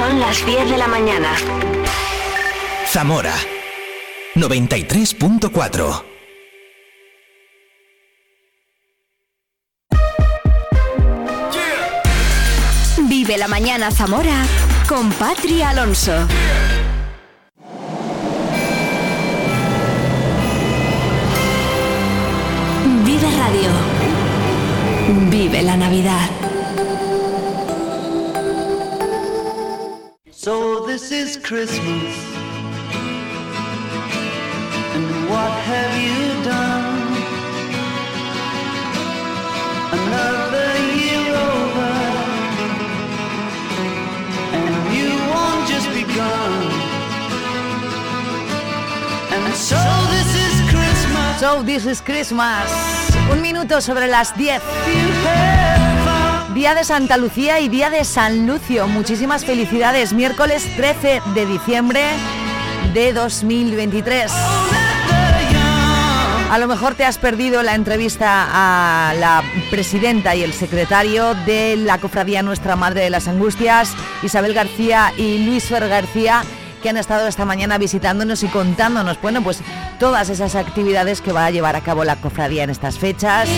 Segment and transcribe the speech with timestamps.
[0.00, 1.28] Son las 10 de la mañana.
[2.86, 3.34] Zamora
[4.34, 6.02] 93.4
[13.08, 14.42] Vive la mañana Zamora
[14.88, 16.26] con Patri Alonso.
[23.04, 23.70] Vive Radio.
[25.30, 26.39] Vive la Navidad.
[30.42, 32.16] So this is Christmas.
[34.96, 37.12] And what have you done?
[39.92, 41.92] Another year over.
[44.56, 46.52] And you won't just begun.
[49.36, 49.76] And so
[50.08, 51.40] this is Christmas.
[51.40, 52.70] So this is Christmas.
[53.30, 55.79] Un minuto sobre las 10.
[56.60, 58.86] Día de Santa Lucía y día de San Lucio.
[58.86, 60.12] Muchísimas felicidades.
[60.12, 62.02] Miércoles 13 de diciembre
[62.92, 64.30] de 2023.
[66.50, 71.78] A lo mejor te has perdido la entrevista a la presidenta y el secretario de
[71.78, 76.42] la cofradía Nuestra Madre de las Angustias, Isabel García y Luis Fer García,
[76.80, 79.60] que han estado esta mañana visitándonos y contándonos, bueno, pues
[79.98, 83.48] todas esas actividades que va a llevar a cabo la cofradía en estas fechas.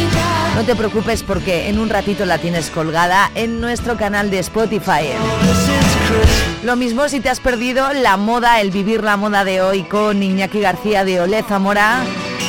[0.54, 5.08] No te preocupes porque en un ratito la tienes colgada en nuestro canal de Spotify.
[6.64, 10.22] Lo mismo si te has perdido la moda, el vivir la moda de hoy con
[10.22, 12.04] Iñaki García de Olé Zamora.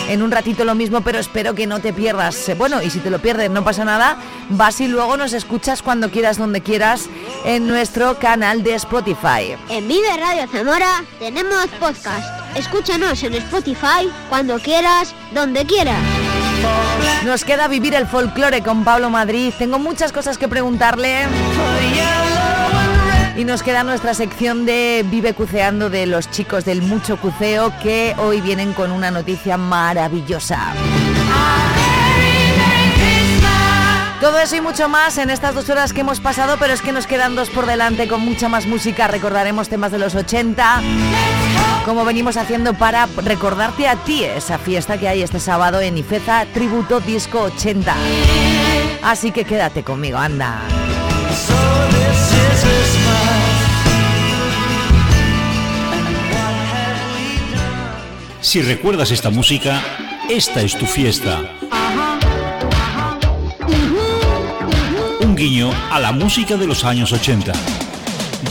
[0.09, 2.51] En un ratito lo mismo, pero espero que no te pierdas.
[2.57, 4.17] Bueno, y si te lo pierdes no pasa nada,
[4.49, 7.09] vas y luego nos escuchas cuando quieras, donde quieras,
[7.45, 9.55] en nuestro canal de Spotify.
[9.69, 12.25] En Vive Radio Zamora tenemos podcast.
[12.55, 16.01] Escúchanos en Spotify cuando quieras, donde quieras.
[17.25, 19.53] Nos queda vivir el folclore con Pablo Madrid.
[19.57, 21.25] Tengo muchas cosas que preguntarle.
[23.35, 28.15] Y nos queda nuestra sección de Vive Cuceando de los chicos del Mucho Cuceo que
[28.19, 30.73] hoy vienen con una noticia maravillosa.
[34.21, 36.91] Todo eso y mucho más en estas dos horas que hemos pasado, pero es que
[36.91, 39.07] nos quedan dos por delante con mucha más música.
[39.07, 40.81] Recordaremos temas de los 80,
[41.85, 46.45] como venimos haciendo para recordarte a ti esa fiesta que hay este sábado en Ifeza,
[46.53, 47.95] Tributo Disco 80.
[49.01, 50.61] Así que quédate conmigo, anda.
[58.43, 59.81] Si recuerdas esta música,
[60.29, 61.55] esta es tu fiesta.
[65.21, 67.53] Un guiño a la música de los años 80.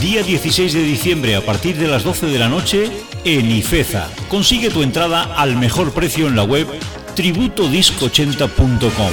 [0.01, 2.91] Día 16 de diciembre a partir de las 12 de la noche
[3.25, 4.09] en Ifeza.
[4.31, 6.67] Consigue tu entrada al mejor precio en la web
[7.15, 9.13] tributodisco80.com.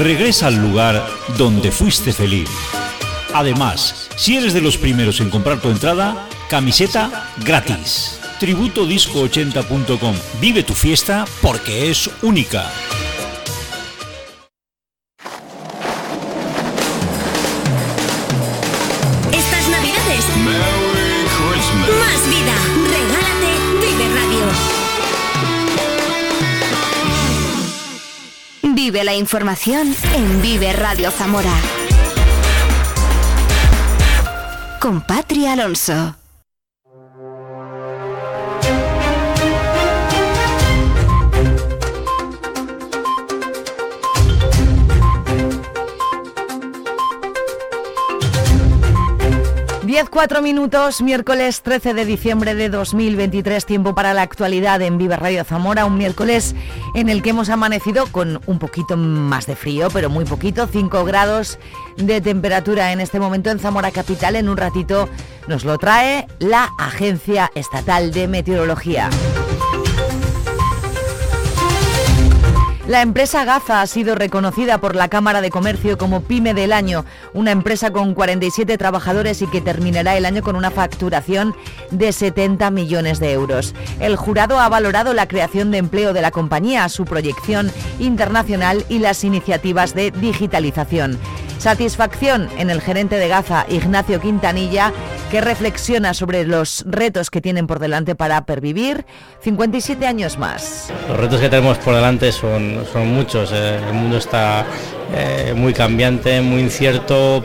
[0.00, 1.06] Regresa al lugar
[1.38, 2.50] donde fuiste feliz.
[3.32, 8.19] Además, si eres de los primeros en comprar tu entrada, camiseta gratis.
[8.40, 10.16] Tributodisco80.com.
[10.40, 12.70] Vive tu fiesta porque es única.
[19.30, 20.24] Estas navidades.
[22.00, 22.56] Más vida.
[22.88, 23.52] Regálate
[23.82, 24.46] Vive Radio.
[28.74, 31.52] Vive la información en Vive Radio Zamora.
[34.80, 36.19] Con Patria Alonso.
[49.90, 55.16] Diez, cuatro minutos, miércoles 13 de diciembre de 2023, tiempo para la actualidad en Viva
[55.16, 56.54] Radio Zamora, un miércoles
[56.94, 61.04] en el que hemos amanecido con un poquito más de frío, pero muy poquito, 5
[61.04, 61.58] grados
[61.96, 64.36] de temperatura en este momento en Zamora Capital.
[64.36, 65.08] En un ratito
[65.48, 69.10] nos lo trae la Agencia Estatal de Meteorología.
[72.90, 77.04] La empresa Gaza ha sido reconocida por la Cámara de Comercio como Pyme del Año,
[77.32, 81.54] una empresa con 47 trabajadores y que terminará el año con una facturación
[81.92, 83.76] de 70 millones de euros.
[84.00, 87.70] El jurado ha valorado la creación de empleo de la compañía, su proyección
[88.00, 91.20] internacional y las iniciativas de digitalización.
[91.58, 94.94] Satisfacción en el gerente de Gaza, Ignacio Quintanilla,
[95.30, 99.04] que reflexiona sobre los retos que tienen por delante para pervivir
[99.42, 100.90] 57 años más.
[101.06, 103.50] Los retos que tenemos por delante son, son muchos.
[103.52, 104.66] eh, El mundo está
[105.14, 107.44] eh, muy cambiante, muy incierto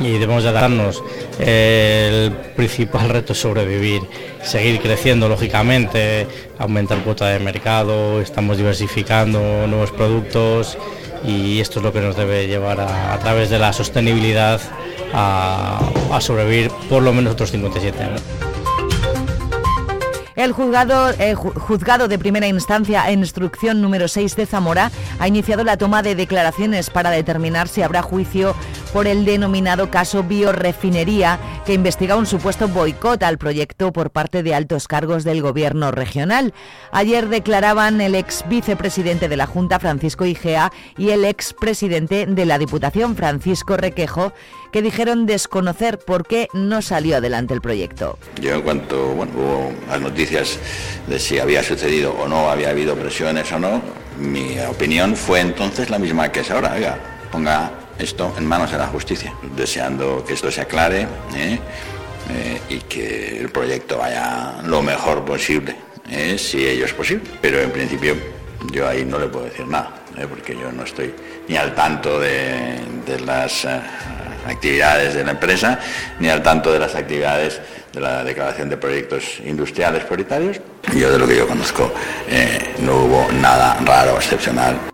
[0.00, 1.02] y debemos de adaptarnos.
[1.38, 4.02] El principal reto es sobrevivir,
[4.42, 6.26] seguir creciendo lógicamente,
[6.58, 10.76] aumentar cuota de mercado, estamos diversificando nuevos productos
[11.24, 14.60] y esto es lo que nos debe llevar a, a través de la sostenibilidad
[15.14, 15.78] a,
[16.10, 18.22] a sobrevivir por lo menos otros 57 años.
[20.34, 25.28] El juzgado, eh, ju- juzgado de primera instancia en instrucción número 6 de Zamora ha
[25.28, 28.54] iniciado la toma de declaraciones para determinar si habrá juicio
[28.92, 34.54] por el denominado caso Biorefinería, que investiga un supuesto boicot al proyecto por parte de
[34.54, 36.52] altos cargos del gobierno regional.
[36.92, 42.46] Ayer declaraban el ex vicepresidente de la Junta, Francisco Igea, y el ex presidente de
[42.46, 44.32] la Diputación, Francisco Requejo,
[44.72, 48.18] que dijeron desconocer por qué no salió adelante el proyecto.
[48.40, 50.58] Yo en cuanto hubo las noticias
[51.06, 53.82] de si había sucedido o no, había habido presiones o no,
[54.18, 56.72] mi opinión fue entonces la misma que es ahora.
[56.74, 56.98] Oiga,
[57.30, 61.58] ponga esto en manos de la justicia, deseando que esto se aclare ¿eh?
[62.30, 65.76] Eh, y que el proyecto vaya lo mejor posible,
[66.10, 66.36] ¿eh?
[66.38, 67.24] si ello es posible.
[67.40, 68.16] Pero en principio
[68.70, 69.92] yo ahí no le puedo decir nada,
[70.28, 71.14] porque yo no estoy
[71.48, 72.80] ni al tanto de,
[73.26, 73.66] las
[74.46, 75.78] actividades de la empresa,
[76.20, 77.60] ni al tanto de las actividades
[77.92, 80.60] de la declaración de proyectos industriales prioritarios.
[80.94, 81.92] Yo de lo que yo conozco
[82.28, 84.91] eh, no hubo nada raro, excepcional.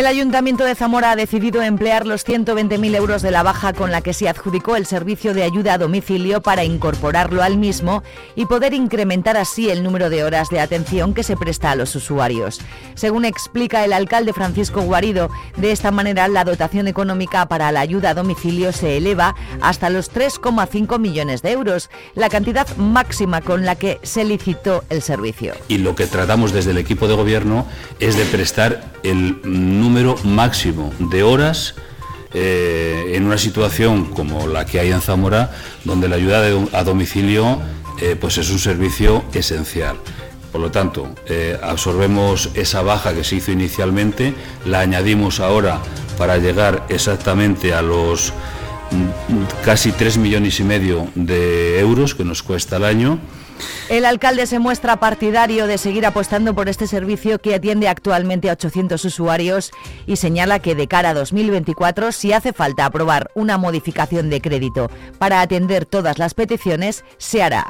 [0.00, 4.00] El Ayuntamiento de Zamora ha decidido emplear los 120.000 euros de la baja con la
[4.00, 8.02] que se adjudicó el servicio de ayuda a domicilio para incorporarlo al mismo
[8.34, 11.94] y poder incrementar así el número de horas de atención que se presta a los
[11.94, 12.62] usuarios.
[12.94, 18.10] Según explica el alcalde Francisco Guarido, de esta manera la dotación económica para la ayuda
[18.10, 23.74] a domicilio se eleva hasta los 3,5 millones de euros, la cantidad máxima con la
[23.74, 25.52] que se licitó el servicio.
[25.68, 27.66] y lo que tratamos desde el equipo de gobierno
[27.98, 29.89] es de prestar el número
[30.24, 31.74] máximo de horas
[32.32, 35.50] eh, en una situación como la que hay en Zamora,
[35.84, 36.42] donde la ayuda
[36.72, 37.58] a domicilio
[38.00, 39.96] eh, pues es un servicio esencial.
[40.52, 44.34] Por lo tanto, eh, absorbemos esa baja que se hizo inicialmente,
[44.64, 45.80] la añadimos ahora
[46.18, 48.32] para llegar exactamente a los
[48.90, 53.18] mm, casi 3 millones y medio de euros que nos cuesta el año.
[53.88, 58.54] El alcalde se muestra partidario de seguir apostando por este servicio que atiende actualmente a
[58.54, 59.70] 800 usuarios
[60.06, 64.90] y señala que de cara a 2024, si hace falta aprobar una modificación de crédito
[65.18, 67.66] para atender todas las peticiones, se hará.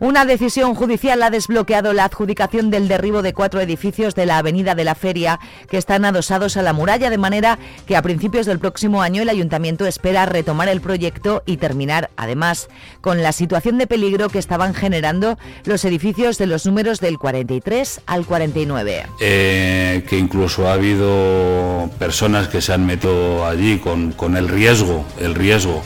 [0.00, 4.74] Una decisión judicial ha desbloqueado la adjudicación del derribo de cuatro edificios de la Avenida
[4.74, 5.38] de la Feria
[5.68, 9.28] que están adosados a la muralla, de manera que a principios del próximo año el
[9.28, 12.68] ayuntamiento espera retomar el proyecto y terminar, además,
[13.00, 18.00] con la situación de peligro que estaban generando los edificios de los números del 43
[18.06, 19.06] al 49.
[19.20, 25.04] eh, que incluso ha habido personas que se han metido allí con, con el riesgo,
[25.20, 25.82] el riesgo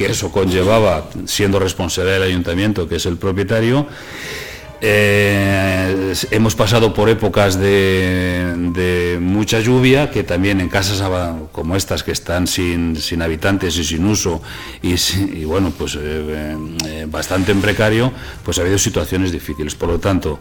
[0.00, 3.86] que eso conllevaba siendo responsable del ayuntamiento, que es el propietario.
[4.80, 11.02] Eh, hemos pasado por épocas de, mucha lluvia, que también en casas
[11.52, 14.40] como estas que están sin, sin habitantes y sin uso
[14.80, 16.56] y, bueno, pues eh,
[16.86, 18.10] eh, bastante en precario,
[18.42, 19.74] pues ha habido situaciones difíciles.
[19.74, 20.38] Por lo tanto,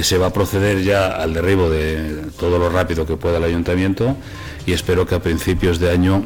[0.00, 4.16] se va a proceder ya al derribo de todo lo rápido que pueda el ayuntamiento
[4.64, 6.24] y espero que a principios de año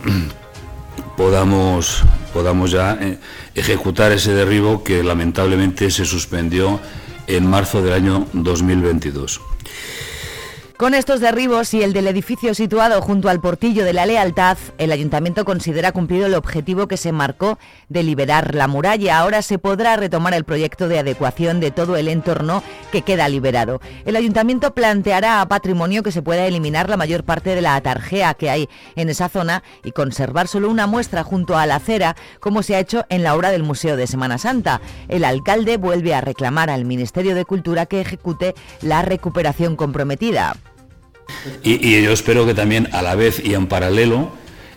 [1.17, 3.19] podamos, podamos ya eh,
[3.55, 6.81] ejecutar ese derribo que lamentablemente se suspendió
[7.27, 9.50] en marzo del año 2022.
[10.81, 14.93] Con estos derribos y el del edificio situado junto al portillo de la Lealtad, el
[14.93, 17.59] ayuntamiento considera cumplido el objetivo que se marcó
[17.91, 19.19] de liberar la muralla.
[19.19, 22.63] Ahora se podrá retomar el proyecto de adecuación de todo el entorno
[22.93, 23.83] que queda liberado.
[24.07, 28.33] El ayuntamiento planteará a patrimonio que se pueda eliminar la mayor parte de la atarjea
[28.33, 28.67] que hay
[28.97, 32.81] en esa zona y conservar solo una muestra junto a la acera, como se ha
[32.81, 34.81] hecho en la obra del Museo de Semana Santa.
[35.09, 40.57] El alcalde vuelve a reclamar al Ministerio de Cultura que ejecute la recuperación comprometida.
[41.63, 44.31] Y, yo espero que también a la vez y en paralelo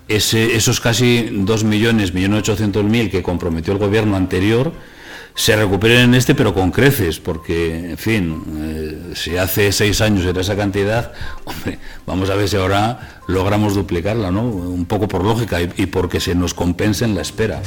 [0.07, 4.73] ese- esos casi 2 millones, 1.800.000 que comprometió el gobierno anterior
[5.35, 10.25] se recuperen en este, pero con creces, porque, en fin, eh, si hace seis años
[10.25, 11.11] era esa cantidad,
[11.45, 14.43] hombre, vamos a ver si ahora logramos duplicarla, ¿no?
[14.43, 17.61] Un poco por lógica y, y porque se nos compense en la espera.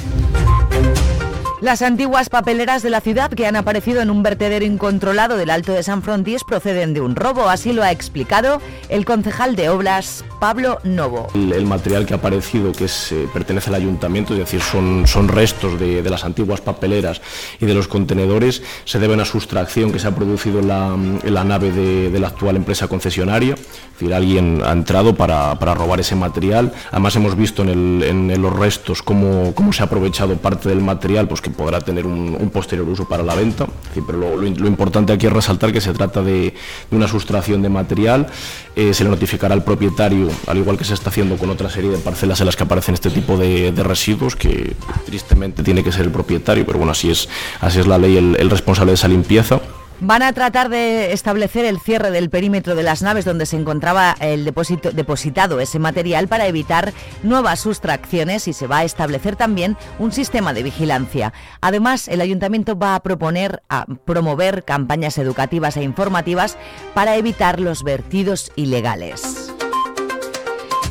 [1.62, 5.72] Las antiguas papeleras de la ciudad que han aparecido en un vertedero incontrolado del Alto
[5.72, 8.60] de San Frontis proceden de un robo, así lo ha explicado
[8.90, 11.28] el concejal de Obras Pablo Novo.
[11.32, 16.02] El, material que ha aparecido, que eh, pertenece al ayuntamiento, es decir, son, restos de,
[16.02, 17.22] las antiguas papeleras
[17.58, 21.72] y de los contenedores, se deben a sustracción que se ha producido en la, nave
[21.72, 23.54] de, la actual empresa concesionaria.
[23.54, 26.70] Es decir, alguien ha entrado para, robar ese material.
[26.92, 31.40] Además hemos visto en los restos cómo, cómo se ha aprovechado parte del material pues,
[31.46, 33.66] que podrá tener un, posterior uso para la venta.
[34.06, 36.54] Pero lo, importante aquí es resaltar que se trata de,
[36.90, 38.26] una sustracción de material.
[38.74, 41.90] Eh, se le notificará al propietario, al igual que se está haciendo con otra serie
[41.90, 44.74] de parcelas en las que aparecen este tipo de, residuos, que
[45.04, 47.28] tristemente tiene que ser el propietario, pero bueno, así es,
[47.60, 49.60] así es la ley, el responsable de esa limpieza.
[50.00, 54.14] Van a tratar de establecer el cierre del perímetro de las naves donde se encontraba
[54.20, 59.74] el depósito, depositado ese material para evitar nuevas sustracciones y se va a establecer también
[59.98, 61.32] un sistema de vigilancia.
[61.62, 66.58] Además, el ayuntamiento va a proponer a promover campañas educativas e informativas
[66.92, 69.45] para evitar los vertidos ilegales.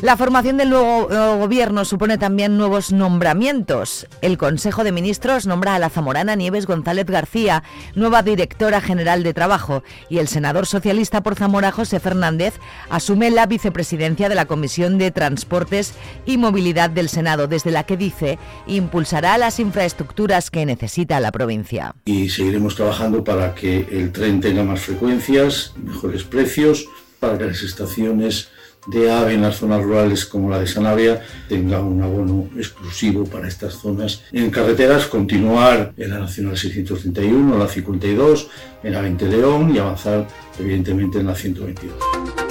[0.02, 4.06] La formación del nuevo eh, gobierno supone también nuevos nombramientos.
[4.20, 7.62] El Consejo de Ministros nombra a la zamorana Nieves González García,
[7.94, 12.60] nueva directora general de Trabajo, y el senador socialista por Zamora José Fernández
[12.90, 15.94] asume la vicepresidencia de la Comisión de Transportes
[16.26, 21.94] y Movilidad del Senado, desde la que dice impulsará las infraestructuras que necesita la provincia.
[22.04, 26.84] y seguiremos trabajando para que el tren tenga más frecuencias, mejores precios,
[27.18, 28.50] para que las estaciones
[28.86, 33.48] de AVE en las zonas rurales como la de Sanabria tengan un abono exclusivo para
[33.48, 34.22] estas zonas.
[34.32, 38.48] En carreteras continuar en la Nacional 631, la 52,
[38.82, 40.26] en la 20 León y avanzar
[40.58, 42.45] evidentemente en la 122.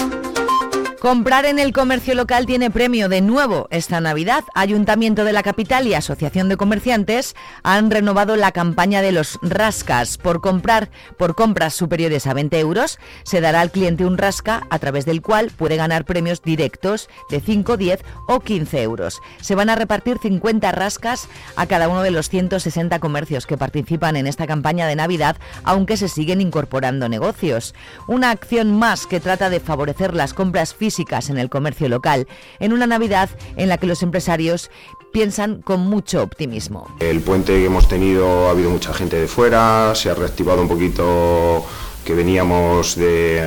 [0.99, 4.43] Comprar en el comercio local tiene premio de nuevo esta Navidad.
[4.55, 10.17] Ayuntamiento de la capital y Asociación de Comerciantes han renovado la campaña de los rascas.
[10.17, 14.79] Por comprar por compras superiores a 20 euros, se dará al cliente un rasca a
[14.79, 19.21] través del cual puede ganar premios directos de 5, 10 o 15 euros.
[19.41, 24.15] Se van a repartir 50 rascas a cada uno de los 160 comercios que participan
[24.15, 25.35] en esta campaña de Navidad,
[25.65, 27.75] aunque se siguen incorporando negocios.
[28.07, 30.84] Una acción más que trata de favorecer las compras físicas
[31.29, 32.27] en el comercio local,
[32.59, 34.69] en una Navidad en la que los empresarios
[35.11, 36.87] piensan con mucho optimismo.
[36.99, 40.67] El puente que hemos tenido ha habido mucha gente de fuera, se ha reactivado un
[40.67, 41.65] poquito
[42.05, 43.41] que veníamos de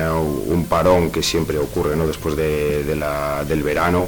[0.47, 2.07] un parón que siempre ocurre ¿no?
[2.07, 2.95] después de, de
[3.47, 4.07] del verano.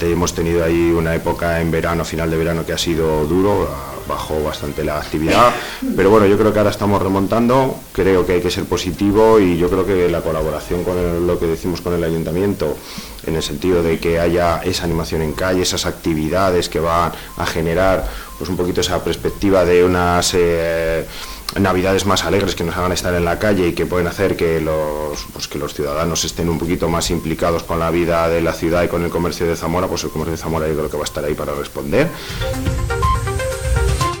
[0.00, 3.68] Hemos tenido ahí una época en verano, final de verano, que ha sido duro,
[4.08, 5.52] bajó bastante la actividad,
[5.94, 9.58] pero bueno, yo creo que ahora estamos remontando, creo que hay que ser positivo y
[9.58, 12.76] yo creo que la colaboración con lo que decimos con el ayuntamiento,
[13.26, 17.46] en el sentido de que haya esa animación en calle, esas actividades que van a
[17.46, 20.32] generar pues un poquito esa perspectiva de unas...
[20.34, 21.06] eh,
[21.58, 24.60] navidades más alegres que nos hagan estar en la calle y que pueden hacer que
[24.60, 28.52] los, pues que los ciudadanos estén un poquito más implicados con la vida de la
[28.52, 30.96] ciudad y con el comercio de Zamora, pues el comercio de Zamora yo creo que
[30.96, 32.08] va a estar ahí para responder.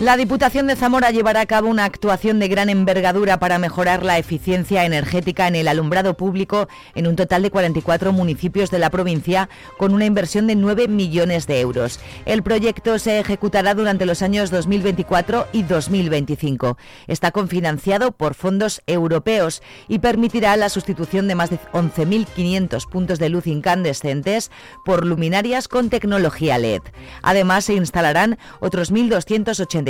[0.00, 4.18] La Diputación de Zamora llevará a cabo una actuación de gran envergadura para mejorar la
[4.18, 9.48] eficiencia energética en el alumbrado público en un total de 44 municipios de la provincia
[9.78, 12.00] con una inversión de 9 millones de euros.
[12.26, 16.76] El proyecto se ejecutará durante los años 2024 y 2025.
[17.06, 23.28] Está confinanciado por fondos europeos y permitirá la sustitución de más de 11.500 puntos de
[23.28, 24.50] luz incandescentes
[24.84, 26.82] por luminarias con tecnología LED.
[27.22, 28.90] Además, se instalarán otros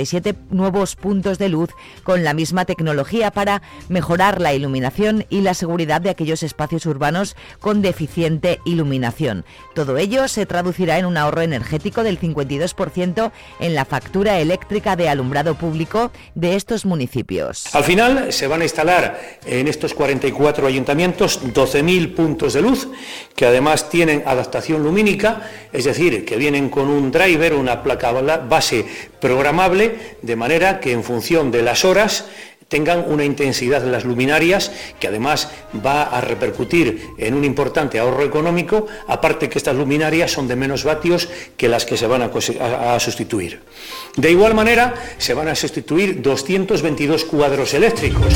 [0.05, 1.69] 1.287 nuevos puntos de luz
[2.03, 7.35] con la misma tecnología para mejorar la iluminación y la seguridad de aquellos espacios urbanos
[7.59, 9.45] con deficiente iluminación.
[9.73, 15.09] Todo ello se traducirá en un ahorro energético del 52% en la factura eléctrica de
[15.09, 17.73] alumbrado público de estos municipios.
[17.75, 22.87] Al final se van a instalar en estos 44 ayuntamientos 12.000 puntos de luz
[23.35, 28.85] que además tienen adaptación lumínica, es decir, que vienen con un driver, una placa base
[29.19, 29.84] programable,
[30.21, 32.25] de manera que en función de las horas
[32.67, 35.49] tengan una intensidad de las luminarias que además
[35.85, 40.83] va a repercutir en un importante ahorro económico, aparte que estas luminarias son de menos
[40.83, 43.61] vatios que las que se van a- a sustituir.
[44.17, 48.33] De igual manera, se van a sustituir 222 cuadros eléctricos.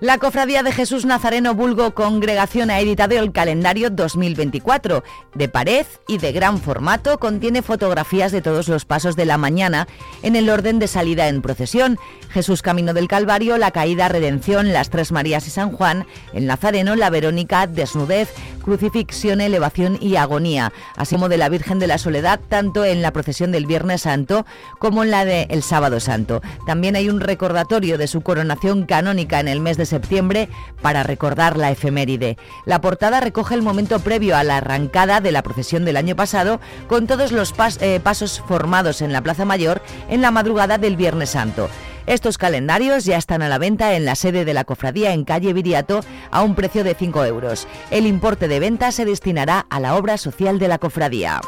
[0.00, 5.04] La Cofradía de Jesús Nazareno Vulgo Congregación ha editado el calendario 2024.
[5.34, 9.86] De pared y de gran formato contiene fotografías de todos los pasos de la mañana
[10.22, 11.98] en el orden de salida en procesión.
[12.30, 16.96] Jesús Camino del Calvario, la Caída, Redención, las Tres Marías y San Juan, el Nazareno,
[16.96, 18.30] la Verónica, Desnudez,
[18.62, 23.52] Crucifixión, Elevación y Agonía, así de la Virgen de la Soledad, tanto en la procesión
[23.52, 24.46] del Viernes Santo
[24.78, 26.40] como en la del Sábado Santo.
[26.66, 30.48] También hay un recordatorio de su coronación canónica en el mes de septiembre
[30.80, 32.38] para recordar la efeméride.
[32.64, 36.60] La portada recoge el momento previo a la arrancada de la procesión del año pasado
[36.88, 41.30] con todos los eh, pasos formados en la Plaza Mayor en la madrugada del Viernes
[41.30, 41.68] Santo.
[42.06, 45.52] Estos calendarios ya están a la venta en la sede de la cofradía en calle
[45.52, 47.68] Viriato a un precio de 5 euros.
[47.90, 51.40] El importe de venta se destinará a la obra social de la cofradía.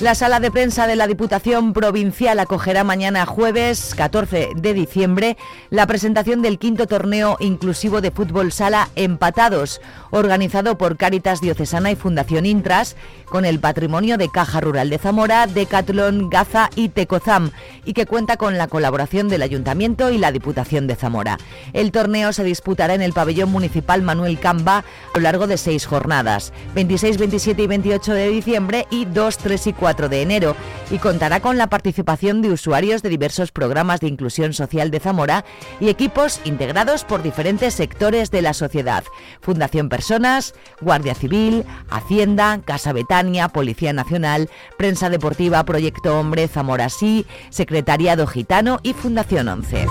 [0.00, 5.36] La sala de prensa de la Diputación Provincial acogerá mañana jueves 14 de diciembre
[5.70, 11.96] la presentación del quinto torneo inclusivo de fútbol sala Empatados, organizado por Cáritas Diocesana y
[11.96, 12.96] Fundación Intras,
[13.26, 17.52] con el patrimonio de Caja Rural de Zamora, Decathlon, Gaza y Tecozam,
[17.84, 21.38] y que cuenta con la colaboración del Ayuntamiento y la Diputación de Zamora.
[21.72, 25.86] El torneo se disputará en el pabellón municipal Manuel Camba a lo largo de seis
[25.86, 30.56] jornadas, 26, 27 y 28 de diciembre y 2, 3 y 4 de enero,
[30.90, 35.44] y contará con la participación de usuarios de diversos programas de inclusión social de Zamora
[35.78, 39.04] y equipos integrados por diferentes sectores de la sociedad.
[39.40, 44.48] Fundación Personas, Guardia Civil, Hacienda, Casa Betania, Policía Nacional,
[44.78, 49.86] Prensa Deportiva, Proyecto Hombre, Zamora Sí, Secretariado Gitano y Fundación 11.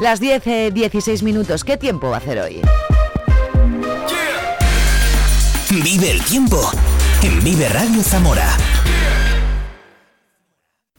[0.00, 1.64] Las 10, eh, 16 minutos.
[1.64, 2.60] ¿Qué tiempo va a hacer hoy?
[5.70, 6.70] Vive el tiempo
[7.22, 8.75] en Vive Radio Zamora.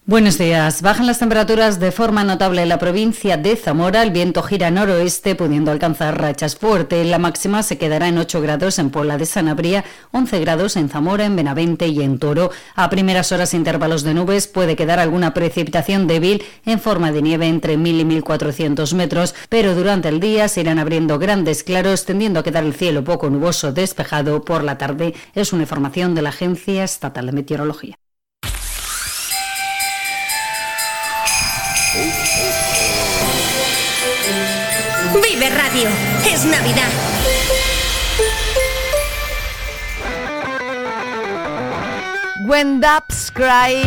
[0.09, 0.81] Buenos días.
[0.81, 4.03] Bajan las temperaturas de forma notable en la provincia de Zamora.
[4.03, 7.05] El viento gira noroeste, pudiendo alcanzar rachas fuertes.
[7.05, 11.25] La máxima se quedará en 8 grados en Puebla de Sanabria, 11 grados en Zamora,
[11.25, 12.51] en Benavente y en Toro.
[12.75, 17.47] A primeras horas, intervalos de nubes, puede quedar alguna precipitación débil en forma de nieve
[17.47, 22.39] entre 1.000 y 1.400 metros, pero durante el día se irán abriendo grandes claros, tendiendo
[22.39, 25.15] a quedar el cielo poco nuboso despejado por la tarde.
[25.35, 27.97] Es una información de la Agencia Estatal de Meteorología.
[35.49, 35.89] Radio.
[36.25, 36.89] Es Navidad.
[42.47, 43.83] When Doves Cry,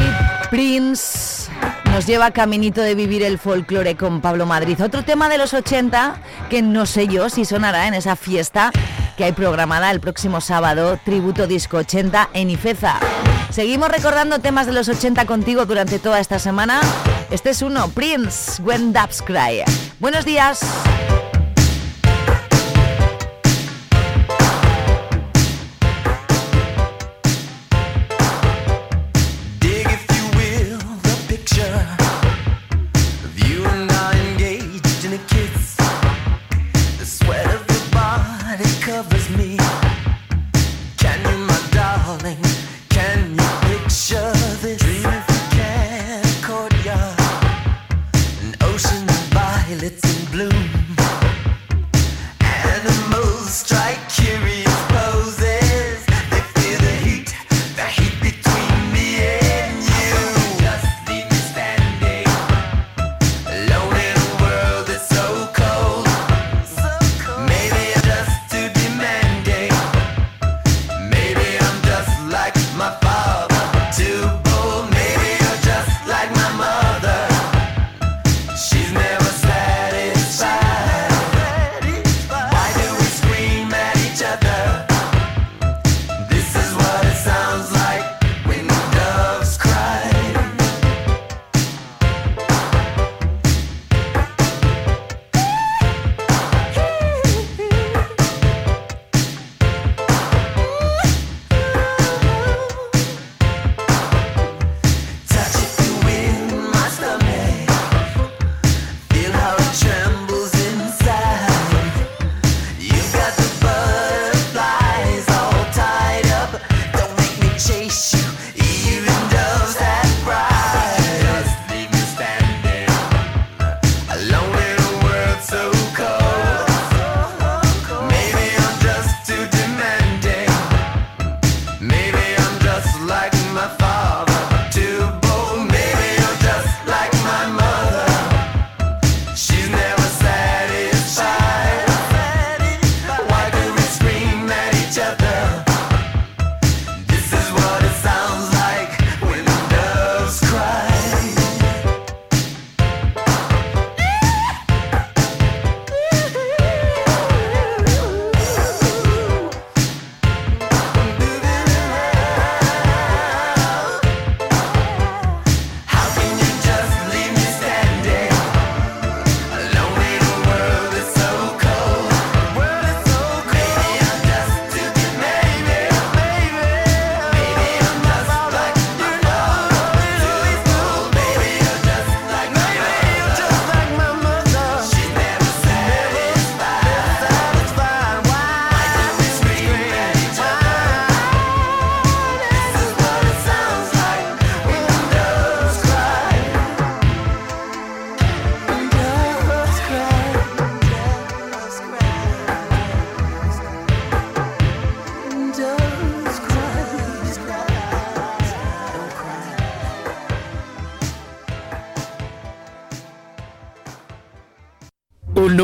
[0.50, 1.50] Prince
[1.90, 4.82] nos lleva caminito de vivir el folclore con Pablo Madrid.
[4.82, 6.16] Otro tema de los 80
[6.48, 8.70] que no sé yo si sonará en esa fiesta
[9.16, 12.98] que hay programada el próximo sábado, Tributo Disco 80 en Ifeza.
[13.50, 16.80] Seguimos recordando temas de los 80 contigo durante toda esta semana.
[17.30, 19.64] Este es uno, Prince, When Doves Cry.
[19.98, 20.60] Buenos días.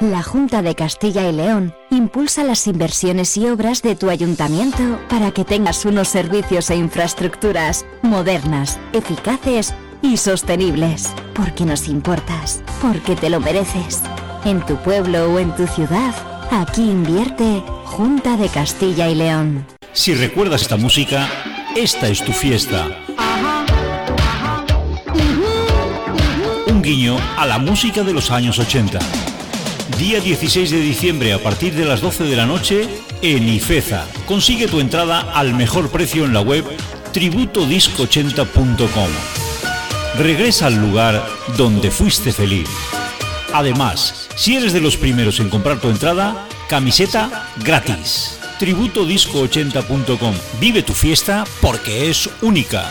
[0.00, 5.30] La Junta de Castilla y León impulsa las inversiones y obras de tu ayuntamiento para
[5.30, 11.12] que tengas unos servicios e infraestructuras modernas, eficaces y sostenibles.
[11.34, 14.02] Porque nos importas, porque te lo mereces.
[14.44, 16.14] En tu pueblo o en tu ciudad,
[16.50, 19.64] aquí invierte Junta de Castilla y León.
[19.92, 21.28] Si recuerdas esta música,
[21.76, 22.88] esta es tu fiesta.
[26.66, 28.98] Un guiño a la música de los años 80.
[29.98, 32.88] Día 16 de diciembre a partir de las 12 de la noche
[33.22, 34.06] en Ifeza.
[34.26, 36.64] Consigue tu entrada al mejor precio en la web
[37.12, 39.08] tributodisco80.com.
[40.18, 41.24] Regresa al lugar
[41.56, 42.68] donde fuiste feliz.
[43.52, 48.40] Además, si eres de los primeros en comprar tu entrada, camiseta gratis.
[48.58, 50.34] Tributodisco80.com.
[50.58, 52.90] Vive tu fiesta porque es única.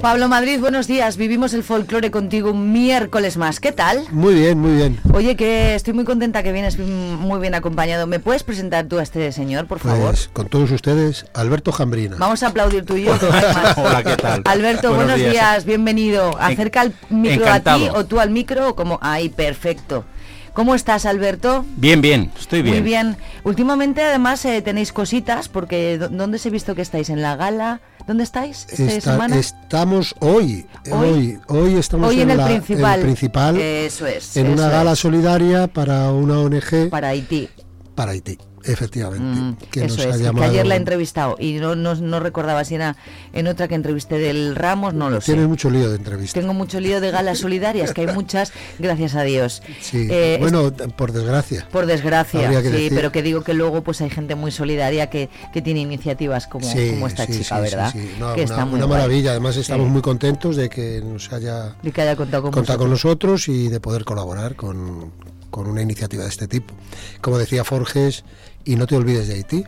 [0.00, 1.16] Pablo Madrid, buenos días.
[1.16, 3.58] Vivimos el folclore contigo un miércoles más.
[3.58, 4.04] ¿Qué tal?
[4.12, 5.00] Muy bien, muy bien.
[5.12, 8.06] Oye, que estoy muy contenta que vienes muy bien acompañado.
[8.06, 10.10] ¿Me puedes presentar tú a este señor, por favor?
[10.10, 12.14] Pues con todos ustedes, Alberto Jambrina.
[12.16, 13.18] Vamos a aplaudir tú y yo.
[13.76, 14.42] Hola, ¿qué tal?
[14.44, 15.64] Alberto, buenos, días.
[15.64, 16.30] bienvenido.
[16.40, 17.76] Acerca el micro Encantado.
[17.86, 19.00] a ti o tú al micro o como...
[19.02, 20.04] Ahí, perfecto.
[20.52, 21.64] ¿Cómo estás, Alberto?
[21.76, 22.76] Bien, bien, estoy bien.
[22.76, 23.16] Muy bien.
[23.44, 27.10] Últimamente, además, eh, tenéis cositas, porque ¿dó- ¿dónde se he visto que estáis?
[27.10, 27.80] ¿En la gala?
[28.08, 29.36] ¿Dónde estáis esta Está- semana?
[29.36, 31.38] estamos hoy, Hoy.
[31.48, 33.00] hoy, estamos Hoy en el la- principal.
[33.00, 37.50] principal, Eso es, en una gala solidaria para una ONG Para Haití.
[37.94, 40.50] para Haití, efectivamente, que Mm, Eso nos es, ha que llamado.
[40.50, 42.96] ayer la he entrevistado y no, no, no recordaba si era
[43.32, 45.32] en otra que entrevisté del Ramos, no lo sé.
[45.32, 46.38] Tiene mucho lío de entrevista.
[46.40, 49.62] Tengo mucho lío de galas solidarias, que hay muchas, gracias a Dios.
[49.80, 51.66] Sí, Eh, bueno, por desgracia.
[51.70, 52.92] Por desgracia, que sí, decir.
[52.94, 56.66] pero que digo que luego pues hay gente muy solidaria que, que tiene iniciativas como,
[56.70, 57.94] Sí, como esta sí, chica, ¿verdad?
[58.18, 59.30] No, que una, está muy una maravilla.
[59.32, 62.90] Además, estamos muy contentos de que nos haya De que haya contado con contado con
[62.90, 65.12] nosotros y de poder colaborar con,
[65.50, 66.74] con una iniciativa de este tipo.
[67.20, 68.24] Como decía Forges,
[68.64, 69.64] y no te olvides de Haití.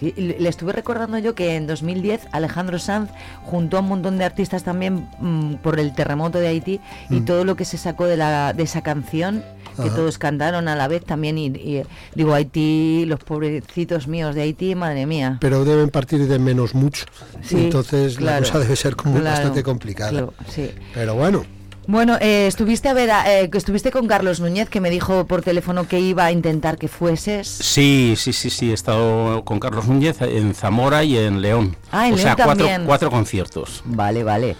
[0.00, 3.10] Sí, le estuve recordando yo que en 2010 Alejandro Sanz
[3.44, 7.24] juntó a un montón de artistas también mm, por el terremoto de Haití y Mm.
[7.24, 9.44] todo lo que se sacó de, la, de esa canción
[9.76, 9.94] que Ajá.
[9.94, 11.82] todos cantaron a la vez también y, y,
[12.16, 15.38] digo Haití, los pobrecitos míos de Haití, madre mía.
[15.40, 17.06] Pero deben partir de menos mucho.
[17.42, 20.10] Sí, Entonces claro, la cosa debe ser como claro, bastante complicada.
[20.10, 20.68] claro, sí.
[20.94, 21.44] Pero bueno,
[21.92, 25.42] Bueno, eh, estuviste a ver, eh, que estuviste con Carlos Núñez que me dijo por
[25.42, 27.46] teléfono que iba a intentar que fueses.
[27.46, 31.76] Sí, sí, sí, sí, he estado con Carlos Núñez en Zamora y en León.
[31.90, 32.86] Ah, en o sea, León cuatro, también.
[32.86, 33.82] cuatro conciertos.
[33.84, 34.56] Vale, vale.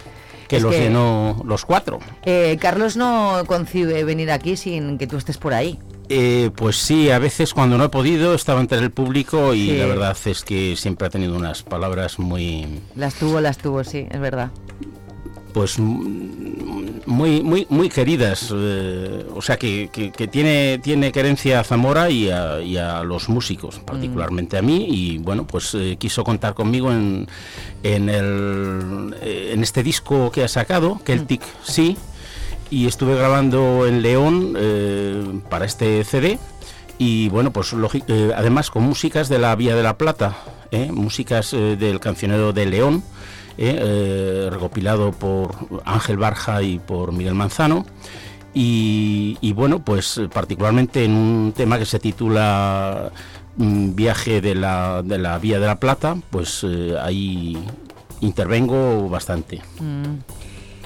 [0.47, 1.97] Que Es los que- llenó los cuatro.
[2.23, 5.79] Eh, Carlos no concibe venir aquí sin que tú estés por ahí.
[6.09, 9.77] Eh, pues sí, a veces cuando no he podido estaba entre el público y Sí.
[9.77, 14.05] la verdad es que siempre ha tenido unas palabras muy, Las tuvo, las tuvo, sí,
[14.11, 14.51] es verdad.
[15.53, 21.59] Pues mm, muy muy muy queridas eh, o sea que, que- que tiene tiene querencia
[21.59, 25.95] a Zamora y a, y a los músicos particularmente a mí y bueno pues eh,
[25.99, 27.27] quiso contar conmigo en
[27.83, 31.97] en el eh, en este disco que ha sacado Celtic sí
[32.69, 36.39] y estuve grabando en León eh, para este CD
[36.97, 37.73] y bueno pues
[38.35, 40.37] además con músicas de la Vía de la Plata
[40.91, 43.03] músicas del cancionero de León
[43.57, 47.85] eh, eh, recopilado por Ángel Barja y por Miguel Manzano.
[48.55, 53.11] Y, bueno pues eh, particularmente en un tema que se titula
[53.57, 56.63] mm, Viaje de la, de la Vía de la Plata pues
[57.01, 57.57] ahí
[58.21, 59.61] intervengo bastante.
[59.79, 60.42] Mm,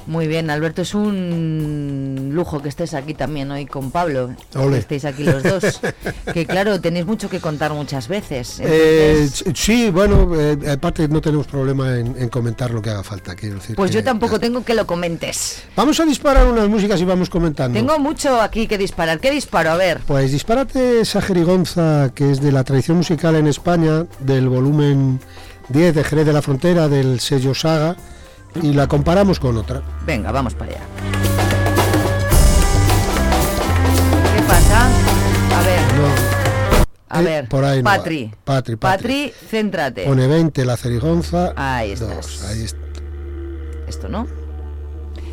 [0.08, 4.72] Muy bien, Alberto es un lujo que estés aquí también hoy con Pablo, Ole.
[4.76, 5.82] que estéis aquí los dos.
[6.34, 8.62] que claro, tenéis mucho que contar muchas veces.
[8.64, 13.36] Eh, sí, bueno, eh, aparte no tenemos problema en, en comentar lo que haga falta,
[13.36, 13.76] quiero decir.
[13.76, 15.64] pues que- yo tampoco tengo que lo comentes.
[15.76, 17.78] Vamos a disparar unas músicas y vamos comentando.
[17.78, 19.20] Tengo mucho aquí que disparar.
[19.20, 19.72] ¿Qué disparo?
[19.72, 20.00] A ver.
[20.08, 25.20] Pues dispárate esa jerigonza que es de la tradición musical en España, del volumen
[25.68, 27.98] 10 de Jerez de la Frontera, del sello Saga,
[28.62, 29.82] y la comparamos con otra.
[30.06, 30.82] Venga, vamos para allá.
[34.36, 34.88] ¿Qué pasa?
[35.58, 35.80] A ver.
[37.10, 37.98] A Eh, ver, por ahí no va.
[37.98, 38.32] Patri.
[38.44, 39.32] Patri, Patri.
[39.32, 40.04] Patri, céntrate.
[40.06, 41.54] Pone 20 la cerigonza.
[41.56, 42.44] Ahí dos, estás.
[42.52, 42.78] ahí está.
[43.88, 44.28] Esto no.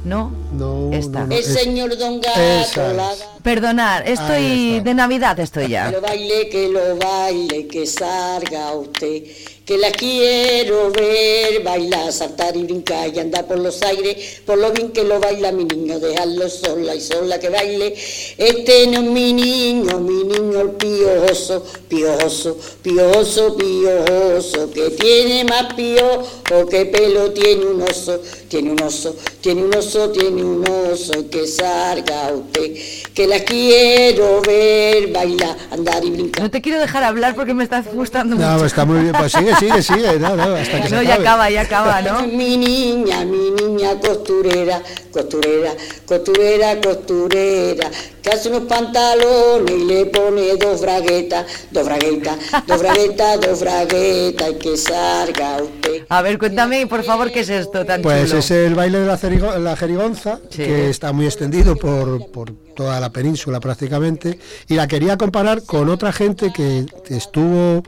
[0.04, 0.30] No.
[0.52, 1.20] No, Esta.
[1.20, 3.10] no, no, El señor Don Gato la
[3.42, 5.87] Perdonar, estoy de Navidad, estoy ya.
[5.87, 9.22] Que lo baile, que lo baile, que salga usted.
[9.64, 14.42] Que la quiero ver bailar, saltar y brincar y andar por los aires.
[14.44, 17.94] Por lo bien que lo baila mi niño, dejarlo sola y sola que baile.
[18.37, 24.70] Este no es mi niño, mi niño el piojoso, piojoso, piojoso, piojoso.
[24.70, 30.11] Que tiene más piojo que pelo, tiene un oso, tiene un oso, tiene un oso,
[30.11, 31.18] tiene un oso.
[31.20, 32.74] Y que salga usted,
[33.14, 36.42] que la quiero ver bailar, andar y brincar.
[36.42, 38.66] No te quiero dejar hablar porque me estás gustando No, mucho.
[38.66, 41.23] está muy bien, pues sigue, sigue, sigue, no, no, hasta que se No, ya acabe.
[41.29, 42.27] acaba, ya acaba, ¿no?
[42.27, 45.73] Mi niña, mi niña costurera, costurera,
[46.07, 47.90] costurera, costurera,
[48.23, 52.37] que hace unos pantalones y le pone dos braguetas, dos braguetas,
[52.67, 55.84] dos braguetas, dos braguetas, y que salga usted.
[56.09, 58.38] A ver, cuéntame, por favor, ¿qué es esto tan Pues chulo?
[58.40, 60.59] es el baile de la, cerigo- la jerigonza, Sí.
[60.64, 65.88] que está muy extendido por, por toda la península prácticamente, y la quería comparar con
[65.88, 67.83] otra gente que estuvo,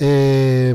[0.00, 0.74] eh,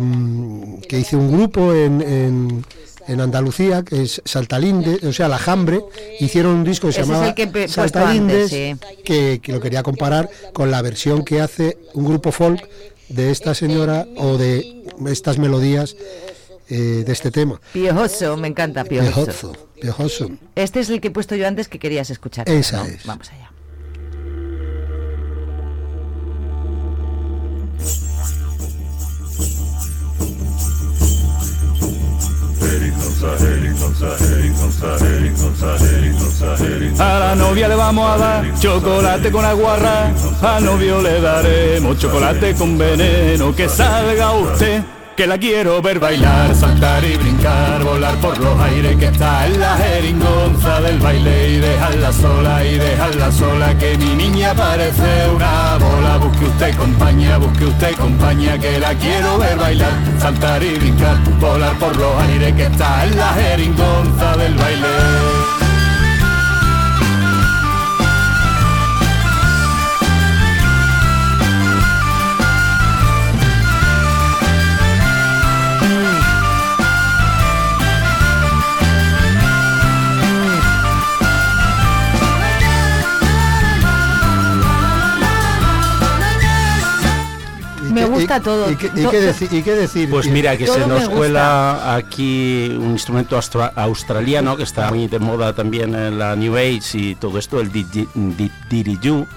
[0.88, 2.66] que hizo un grupo en, en-
[3.08, 5.82] en Andalucía, que es Saltalinde, o sea, La Jambre,
[6.20, 9.02] hicieron un disco que se Ese llamaba que Saltalindes, antes, sí.
[9.04, 12.62] que, que lo quería comparar con la versión que hace un grupo folk
[13.08, 15.96] de esta señora o de estas melodías
[16.70, 17.60] eh, de este tema.
[17.74, 19.26] Piojoso, me encanta, piojoso.
[19.26, 20.30] Piojoso, piojoso.
[20.56, 22.48] Este es el que he puesto yo antes que querías escuchar.
[22.48, 22.86] Esa ¿no?
[22.86, 23.06] es.
[23.06, 23.50] Vamos allá.
[37.00, 42.54] A la novia le vamos a dar chocolate con aguarra, al novio le daremos chocolate
[42.54, 44.84] con veneno, que salga usted,
[45.20, 49.60] que la quiero ver bailar, saltar y brincar, volar por los aires, que está en
[49.60, 55.78] la jeringonza del baile y dejarla sola y dejarla sola, que mi niña parece una
[55.78, 61.18] bola, busque usted compañía, busque usted compañía, que la quiero ver bailar, saltar y brincar,
[61.38, 65.39] volar por los aires, que está en la jeringonza del baile.
[88.30, 88.72] Gusta todo.
[88.72, 90.10] ¿Y qué, y To- qué to- deci- y qué decir?
[90.10, 95.08] Pues mira, que Todo se nos cuela aquí un instrumento austra- australiano que está muy
[95.08, 99.28] de moda también en la New Age y todo esto, el didgeridoo,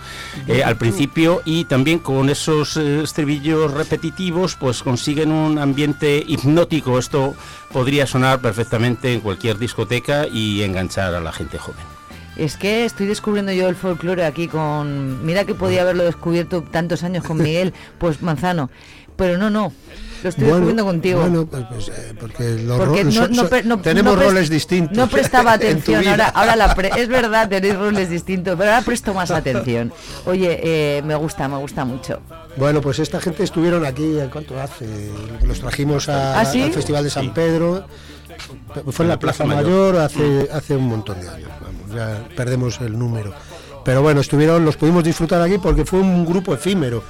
[0.46, 6.98] eh, al principio y también con esos estribillos repetitivos pues consiguen un ambiente hipnótico.
[6.98, 7.35] Esto
[7.72, 11.91] podría sonar perfectamente en cualquier discoteca y enganchar a la gente joven.
[12.37, 15.25] Es que estoy descubriendo yo el folclore aquí con...
[15.25, 18.71] Mira que podía haberlo descubierto tantos años con Miguel, pues Manzano.
[19.16, 19.73] Pero no, no.
[20.23, 21.21] Lo estoy Bueno, descubriendo contigo.
[21.21, 24.97] Bueno, pues, pues, eh, porque, los Porque roles no- tenemos roles distintos.
[24.97, 29.12] No prestaba atención, ahora, ahora la pre- es verdad, tenéis roles distintos, pero ahora presto
[29.12, 29.92] más atención.
[30.25, 32.21] Oye, eh, me gusta, me gusta mucho.
[32.57, 34.29] Bueno, pues esta gente estuvieron aquí, ¿eh?
[34.33, 34.87] ¿cuánto hace?
[35.45, 36.62] Los trajimos a- ¿Ah, sí?
[36.62, 37.85] al Festival de San Pedro.
[38.92, 41.51] Fue en la Plaza Mayor hace, hace un montón de años.
[41.61, 43.33] Vamos, ya perdemos el número.
[43.85, 47.02] Pero bueno, estuvieron, los pudimos disfrutar aquí porque fue un grupo efímero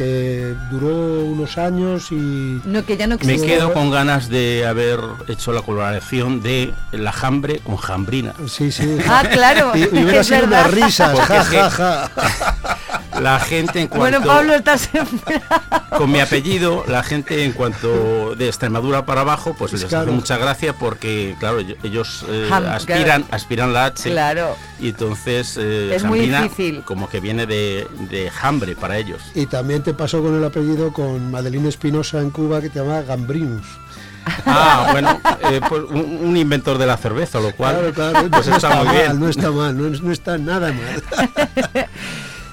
[0.00, 2.62] que duró unos años y...
[2.64, 7.12] No, que ya no Me quedo con ganas de haber hecho la colaboración de la
[7.12, 8.32] jambre con jambrina.
[8.48, 8.96] Sí, sí.
[9.06, 12.10] Ah, claro, Y, y hubiera es sido unas risas, ja.
[13.20, 14.88] La gente en cuanto Bueno, Pablo, estás
[15.98, 20.04] con mi apellido, la gente en cuanto de Extremadura para abajo, pues les Claro.
[20.04, 24.10] hace mucha gracia porque claro, ellos- eh, Ham- aspiran, aspiran la H.
[24.10, 24.56] Claro.
[24.78, 26.82] Y entonces eh, Es muy difícil.
[26.84, 29.20] como que viene de, de hambre para ellos.
[29.34, 33.02] Y también te pasó con el apellido con Madeline Espinosa en Cuba que te llamaba
[33.02, 33.66] Gambrinus.
[34.46, 35.18] Ah, bueno,
[35.50, 38.68] eh, pues un, un inventor de la cerveza, lo cual Claro, claro, pues no está,
[38.68, 39.20] está muy mal, bien.
[39.20, 41.86] no está mal, no, no está nada mal.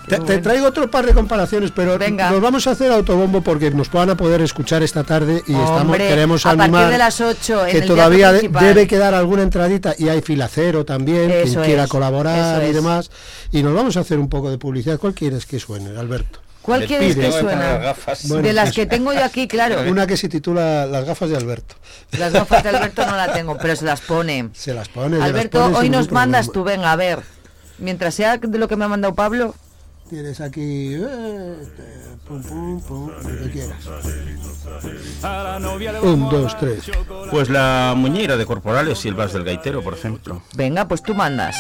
[0.08, 3.91] Te, te traigo otro par de comparaciones, pero nos vamos a hacer autobombo porque nos
[3.91, 7.65] van a poder escuchar esta tarde y estamos queremos a partir animar de las 8
[7.65, 11.65] en que el todavía de- debe quedar alguna entradita y hay filacero también, Eso quien
[11.65, 12.76] quiera colaborar y es.
[12.76, 13.12] demás.
[13.52, 14.97] Y nos vamos a hacer un poco de publicidad.
[14.97, 16.39] ¿Cuál quieres que suene, Alberto?
[16.67, 17.95] ¿Cuál quieres que suena?
[18.25, 19.89] Bueno, de las que tengo yo aquí, claro.
[19.89, 21.75] Una que se titula Las gafas de Alberto.
[22.19, 24.49] Las gafas de Alberto no la tengo, pero se las pone.
[24.51, 25.17] Se las pone.
[25.17, 26.75] las Alberto, pone hoy nos mandas problema.
[26.75, 27.19] tú, venga, a ver.
[27.77, 29.56] Mientras sea de lo que me ha mandado Pablo.
[30.10, 30.95] Tienes aquí.
[30.95, 31.56] eh,
[32.27, 33.77] pum, pum, pum, lo que quieras.
[36.03, 36.84] Un, dos, tres.
[37.32, 40.41] Pues la muñeira de Corporales y el Vas del Gaitero, por ejemplo.
[40.53, 41.56] Venga, pues tú mandas.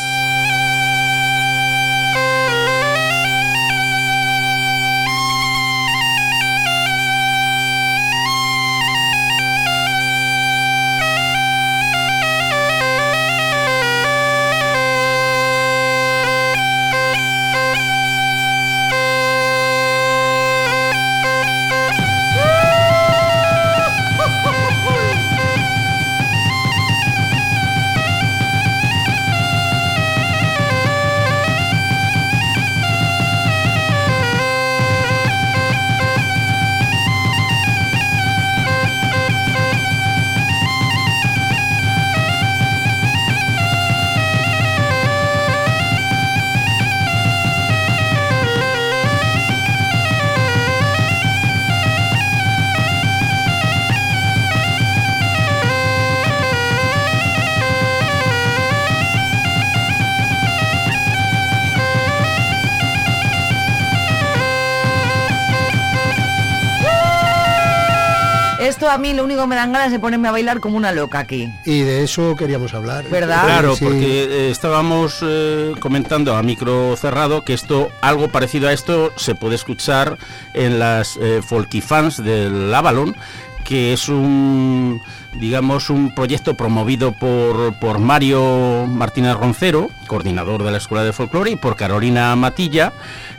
[68.67, 70.75] Esto a mí lo único que me dan ganas es de ponerme a bailar como
[70.75, 71.49] una loca aquí.
[71.65, 73.05] Y de eso queríamos hablar.
[73.09, 73.45] ¿Verdad?
[73.45, 73.85] Claro, Sí.
[73.85, 79.35] porque eh, estábamos eh, comentando a micro cerrado que esto, algo parecido a esto, se
[79.35, 80.17] puede escuchar
[80.53, 83.15] en las eh, Folkifans del Avalon,
[83.63, 85.01] que es un,
[85.39, 91.51] digamos, un proyecto promovido por, por Mario Martínez Roncero, coordinador de la Escuela de Folclore,
[91.51, 92.93] y por Carolina Matilla,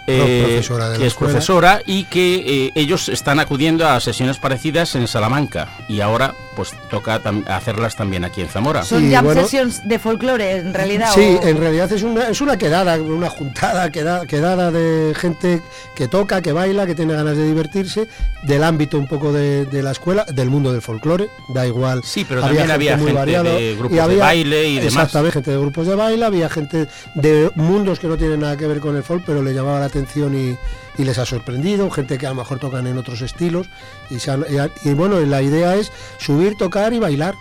[0.07, 1.33] eh, profesora que es escuela.
[1.33, 6.73] profesora y que eh, ellos están acudiendo a sesiones parecidas en Salamanca y ahora pues
[6.91, 8.83] toca tam- hacerlas también aquí en Zamora.
[8.85, 11.11] Son Y jam bueno- sessions de folclore, en realidad.
[11.15, 15.63] Sí, o- en realidad es una, es una quedada, una juntada, queda- quedada de gente
[15.95, 18.09] que toca, que baila, que tiene ganas de divertirse,
[18.45, 21.88] del ámbito un poco de, de la escuela, del mundo del folclore, da igual.
[22.05, 24.93] Sí, pero también había muy gente variado, de grupos y de había- baile y demás.
[24.95, 28.67] Exactamente, gente de grupos de baile, había gente de mundos que no tienen nada que
[28.67, 30.57] ver con el folk, pero le llamaba la atención y,
[31.01, 33.69] y les ha sorprendido, gente que a lo mejor tocan en otros estilos.
[34.11, 37.35] Y, se han- y ha- y bueno, la idea es subir, tocar y bailar.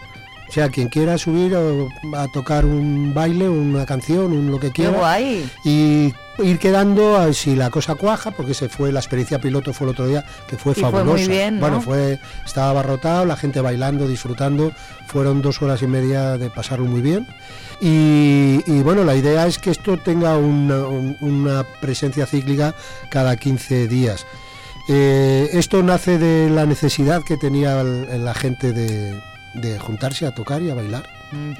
[0.47, 4.67] O sea, quien quiera subir o a tocar un baile, una canción, un lo que
[4.67, 4.97] Qué quiera.
[4.97, 5.49] guay.
[5.65, 9.87] Y ir quedando a- si la cosa cuaja, porque se fue la experiencia piloto fue
[9.87, 11.11] el otro día, que fue Y fue fabulosa.
[11.17, 11.61] muy bien, ¿no?
[11.61, 14.71] Bueno, fue, estaba abarrotado, la gente bailando, disfrutando.
[15.07, 17.27] Fueron dos horas y media de pasarlo muy bien.
[17.81, 22.73] Y, y bueno, la idea es que esto tenga una, un- una presencia cíclica
[23.09, 24.25] cada 15 días.
[24.89, 29.19] Eh, esto nace de la necesidad que tenía el- la gente de,
[29.53, 31.16] de juntarse a tocar y a bailar.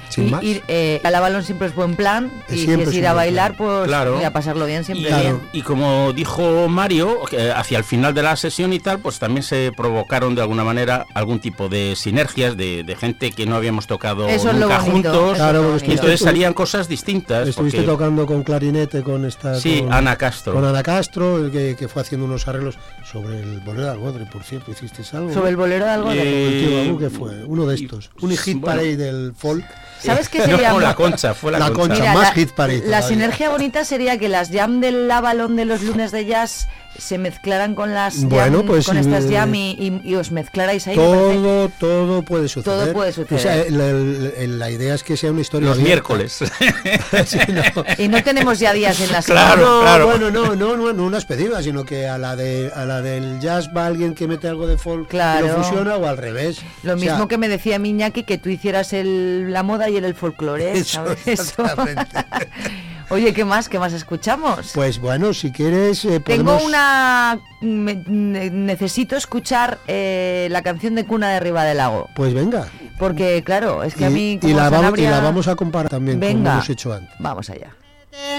[0.08, 0.28] Sin Mm.
[0.28, 0.42] Y más.
[0.44, 3.12] ir eh, al balón siempre es buen plan y si Siempre es es ir a
[3.12, 3.68] bailar, plan.
[3.68, 4.18] pues Claro.
[4.20, 5.40] y a pasarlo bien siempre Y, bien.
[5.52, 9.42] y como dijo Mario, que hacia el final de la sesión y tal, pues también
[9.42, 13.86] se provocaron de alguna manera algún tipo de sinergias de, de gente que no habíamos
[13.86, 15.36] tocado Eso nunca bonito, juntos.
[15.36, 17.46] Claro, y entonces salían cosas distintas.
[17.48, 19.54] Estuviste porque- tocando con clarinete con esta.
[19.56, 20.54] Sí, con- Ana Castro.
[20.54, 22.78] Con Ana Castro, el que, que fue haciendo unos arreglos
[23.10, 25.32] sobre el bolero de Algodre, por cierto, hiciste algo.
[25.32, 26.46] Sobre el bolero de Algodre.
[26.48, 28.10] El tío Eh, fue uno de estos.
[28.20, 28.82] Un hit bueno.
[28.82, 29.57] del folk.
[30.00, 30.72] ¿Sabes qué No, sería?
[30.74, 31.94] la concha, fue la, La concha.
[31.94, 33.08] Mira, más la, hit parade la todavía.
[33.08, 36.68] sinergia bonita sería que las jam del Avalon de los lunes de jazz
[36.98, 40.86] se mezclaran con las jam, Bueno, pues, con estas jam y, y- y os mezclarais
[40.88, 40.96] ahí.
[40.96, 42.84] Todo, todo puede suceder.
[42.84, 43.38] Todo puede suceder.
[43.38, 45.68] O sea, la, el- la idea es que sea una historia.
[45.68, 46.14] Los abierta.
[46.14, 46.38] miércoles.
[47.24, 47.62] Sí, no.
[47.98, 50.06] Y no tenemos ya días en la Claro, no, claro.
[50.06, 53.40] bueno, no, no, no, no unas pedidas, sino que a la de a la del
[53.40, 55.46] jazz va alguien que mete algo de folk Claro.
[55.46, 56.60] y lo fusiona o al revés.
[56.82, 59.96] Lo O sea, mismo que me decía Miñaki, que tú hicieras el, la moda y
[59.96, 60.78] él el folclore.
[60.78, 61.26] Eso, ¿sabes?
[61.26, 61.62] Eso.
[63.10, 63.70] Oye, ¿qué más?
[63.70, 64.72] ¿Qué más escuchamos?
[64.74, 67.38] Pues bueno, si quieres eh, Tengo una...
[67.62, 72.06] me- ne- necesito escuchar eh, la canción de Cuna de Arriba del Lago.
[72.14, 72.68] Pues venga.
[72.98, 74.32] Porque, claro, es que a Y- mí...
[74.32, 76.52] y, como la vamos, y la vamos a comparar también como Venga.
[76.54, 77.14] hemos hecho antes.
[77.18, 77.74] Vamos allá.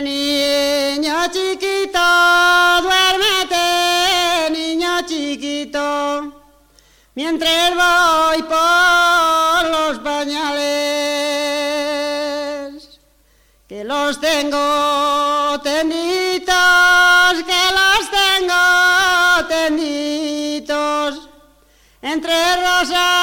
[0.03, 1.99] Niño chiquito,
[2.84, 6.34] duérmete, niño chiquito,
[7.15, 9.72] mientras voy por
[14.18, 16.53] tengo tenitos,
[17.45, 21.30] que los tengo tenitos,
[22.01, 23.18] entre rosas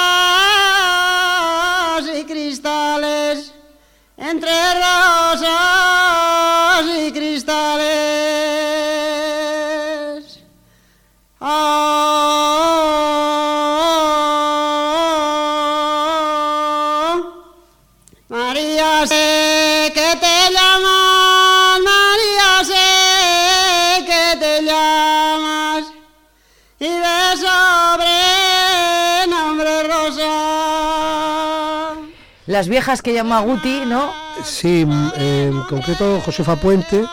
[32.47, 34.13] Las viejas que llama Guti, ¿no?
[34.45, 37.05] Sí, mm, en concreto Josefa Puente,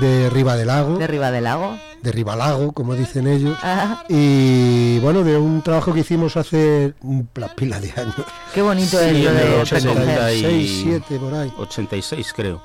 [0.00, 0.96] de, de Riva del Lago.
[0.96, 1.76] De Riva del Lago.
[2.02, 3.58] De Ribalago, como dicen ellos.
[3.60, 4.04] Ajá.
[4.08, 8.14] Y bueno, de un trabajo que hicimos hace una pila de años.
[8.54, 9.88] Qué bonito Sí, es lo de el recoger.
[9.88, 11.52] 86, 7 por ahí.
[11.58, 12.62] 86 creo.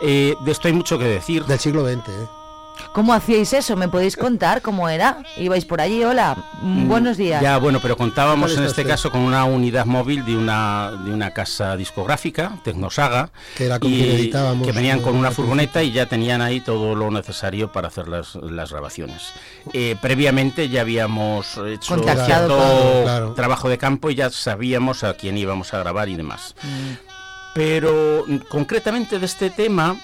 [0.00, 1.44] Eh, de esto hay mucho que decir.
[1.46, 2.45] Del siglo XX, ¿eh?
[2.92, 3.76] ¿Cómo hacíais eso?
[3.76, 5.18] ¿Me podéis contar cómo era?
[5.36, 6.02] ¿Ibais por allí?
[6.02, 7.42] Hola, mm, buenos días.
[7.42, 8.92] Ya, bueno, pero contábamos ¿Qué tal en este usted?
[8.92, 13.92] caso con una unidad móvil de una, de una casa discográfica, Tecnosaga, Que era con
[13.92, 17.70] y quien editábamos que venían con una furgoneta y ya tenían ahí todo lo necesario
[17.70, 19.32] para hacer las, las grabaciones.
[19.72, 23.32] Eh, previamente ya habíamos hecho Contactado cierto Claro.
[23.34, 26.54] trabajo de campo y ya sabíamos a quién íbamos a grabar y demás.
[26.62, 26.92] Mm.
[27.54, 29.96] Pero mm, concretamente de este tema,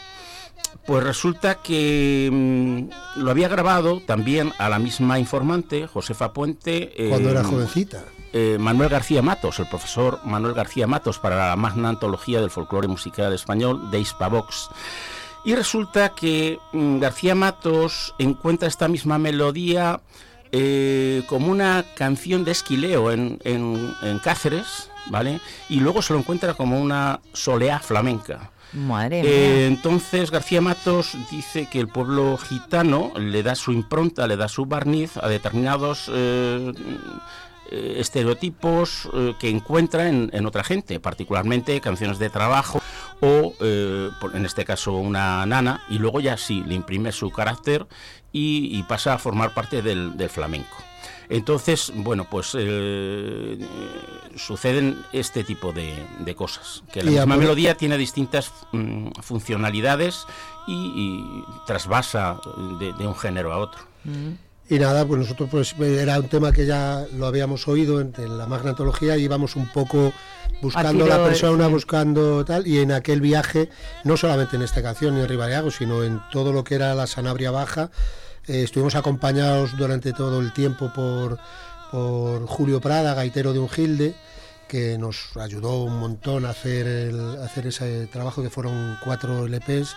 [0.87, 6.93] pues resulta que mm, lo había grabado también a la misma informante, Josefa Puente.
[7.09, 8.05] Cuando era eh, jovencita.
[8.33, 12.89] eh, Manuel García Matos, el profesor Manuel García Matos, para la magna antología del folclore
[12.89, 14.69] musical español de Hispavox.
[15.45, 20.01] Y resulta que mm, García Matos encuentra esta misma melodía
[20.53, 25.41] eh, como una canción de esquileo en, en- en Cáceres, ¿vale?
[25.69, 28.52] Y luego se lo encuentra como una soleá flamenca.
[28.73, 34.37] Madre Eh, entonces García Matos dice que el pueblo gitano le da su impronta, le
[34.37, 36.73] da su barniz a determinados eh,
[37.71, 42.81] eh, estereotipos eh, que encuentra en, en otra gente, particularmente canciones de trabajo
[43.21, 47.87] o, en este caso, una nana, y luego ya sí, le imprime su carácter
[48.33, 50.77] y, y pasa a formar parte del, del flamenco.
[51.33, 53.59] Entonces, bueno, pues eh,
[54.37, 60.27] suceden este tipo de, de cosas, que la Y misma melodía tiene distintas mm, funcionalidades
[60.67, 62.39] y, y trasvasa
[62.79, 63.81] de, de un género a otro.
[64.69, 68.37] Y nada, pues nosotros pues era un tema que ya lo habíamos oído en, en
[68.37, 70.13] la magna antología y íbamos un poco
[70.61, 73.71] buscando la persona, buscando tal, y en aquel viaje,
[74.05, 77.07] no solamente en esta canción ni en Ribariago, sino en todo lo que era la
[77.07, 77.91] Sanabria Baja,
[78.47, 81.39] eh, estuvimos acompañados durante todo el tiempo por,
[81.91, 84.15] por Julio Prada, gaitero de Ungilde,
[84.69, 89.47] que nos ayudó un montón a hacer, el- a hacer ese trabajo, que fueron cuatro
[89.47, 89.95] LPs,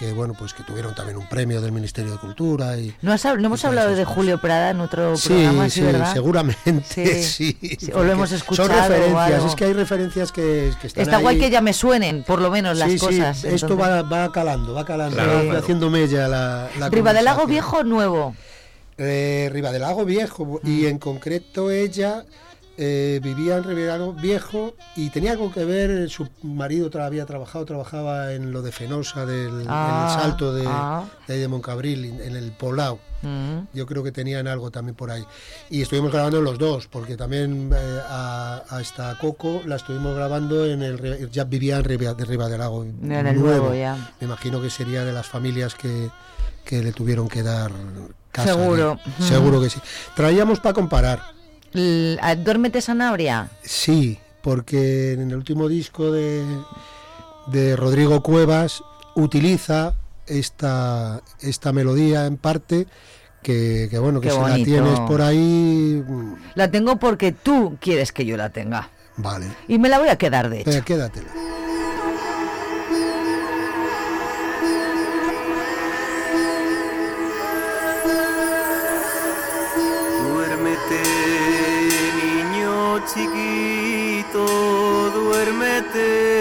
[0.00, 3.22] que bueno, pues que tuvieron también un premio del Ministerio de Cultura y ¿No, has
[3.26, 6.12] no hemos hablado de Julio Prada en otro programa, sí, sí, ¿verdad?
[6.14, 6.82] seguramente,
[7.22, 7.22] Sí.
[7.60, 7.76] sí.
[7.78, 9.46] Sí, o lo hemos escuchado Son o referencias, algo.
[9.48, 11.22] es que hay referencias que, que están Está ahí.
[11.22, 13.44] guay que ya me suenen, por lo menos, las Sí, sí, cosas.
[13.44, 13.78] esto entonces.
[13.78, 15.58] va, va calando, va calando, Claro, va claro.
[15.58, 18.34] haciendo mella la, la ¿Riva del Lago viejo o nuevo?
[18.96, 22.24] Eh, Riva del Lago Viejo, y en concreto ella
[22.82, 27.66] eh, vivía en Lago Viejo y tenía algo que ver, su marido tra- había trabajado,
[27.66, 31.04] trabajaba en lo de Fenosa, del, Ah, en el salto de, ah.
[31.28, 32.98] de ahí de Moncabril, en el Poblado.
[33.20, 33.66] Mm.
[33.74, 35.22] Yo creo que tenían algo también por ahí.
[35.68, 40.64] Y estuvimos grabando los dos, porque también eh, a, a esta Coco la estuvimos grabando
[40.64, 41.30] en el.
[41.30, 42.82] Ya vivía en Riva, de Riva del Lago.
[42.82, 44.12] En el nuevo, ya.
[44.20, 46.08] Me imagino que sería de las familias que,
[46.64, 47.70] que le tuvieron que dar
[48.32, 48.54] casa.
[48.54, 48.98] Seguro.
[49.20, 49.80] Seguro que sí.
[50.16, 51.39] Traíamos para comparar.
[51.72, 53.48] ¿Duérmete Sanabria?
[53.62, 56.44] Sí, porque en el último disco de,
[57.48, 58.82] de Rodrigo Cuevas
[59.14, 59.94] utiliza
[60.26, 62.86] esta, esta melodía en parte
[63.42, 67.76] que, que bueno, que Qué si la tienes por ahí, mm, La tengo porque tú
[67.80, 68.90] quieres que yo la tenga.
[69.16, 69.46] vale.
[69.68, 70.70] Y me la voy a quedar, de hecho.
[70.70, 71.28] Venga, quédatela.
[85.60, 86.39] Duérmete,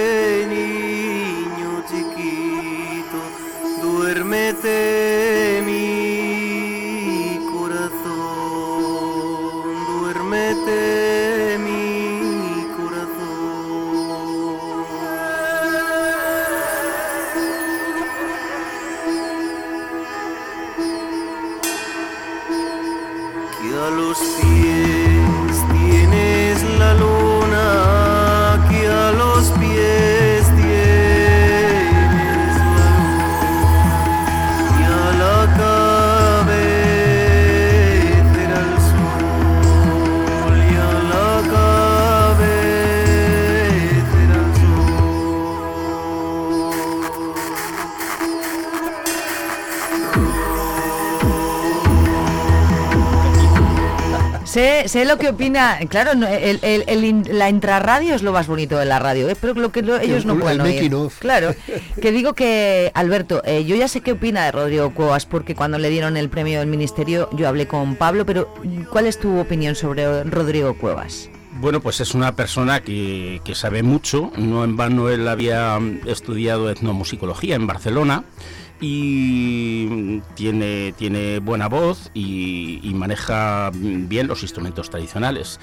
[54.89, 58.47] Sé, lo que opina, claro, no, el, el- el in- la intrarradio es lo más
[58.47, 59.35] bonito de la radio, ¿eh?
[59.39, 60.75] pero lo que lo- ellos no El- pueden el oír.
[60.77, 61.19] making of.
[61.19, 61.53] Claro,
[62.01, 65.77] que digo que, Alberto, eh, yo ya sé qué opina de Rodrigo Cuevas, porque cuando
[65.77, 68.51] le dieron el premio del Ministerio yo hablé con Pablo, pero
[68.89, 71.29] ¿cuál es tu opinión sobre Rodrigo Cuevas?
[71.61, 74.31] Bueno, pues es una persona que, que sabe mucho.
[74.37, 78.23] No en vano él había mm, estudiado etnomusicología en Barcelona
[78.79, 85.59] y mm, tiene, tiene buena voz y, y maneja mm, bien los instrumentos tradicionales.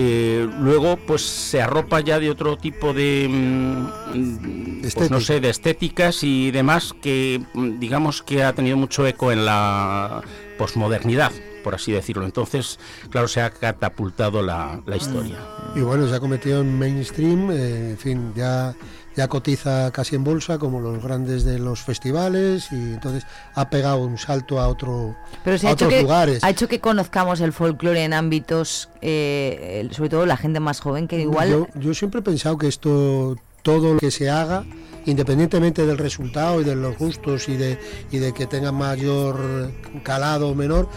[0.00, 5.50] Eh, luego, pues se arropa ya de otro tipo de, mm, pues no sé, de
[5.50, 10.22] estéticas y demás que, mm, digamos, que ha tenido mucho eco en la
[10.56, 11.32] posmodernidad,
[11.64, 12.26] por así decirlo.
[12.26, 12.78] Entonces,
[13.10, 15.38] claro, se ha catapultado la, la historia.
[15.74, 18.76] Y bueno, se ha convertido en mainstream, eh, en fin, ya,
[19.18, 24.04] ya cotiza casi en bolsa como los grandes de los festivales y entonces ha pegado
[24.04, 26.44] un salto a, otro, Pero a otros que, lugares.
[26.44, 31.08] ha hecho que conozcamos el folclore en ámbitos, eh, sobre todo la gente más joven,
[31.08, 31.50] que igual...
[31.50, 34.64] Yo, yo siempre he pensado que esto, todo lo que se haga,
[35.04, 37.76] independientemente del resultado y de los gustos y de,
[38.12, 39.72] y de que tenga mayor
[40.04, 40.88] calado o menor,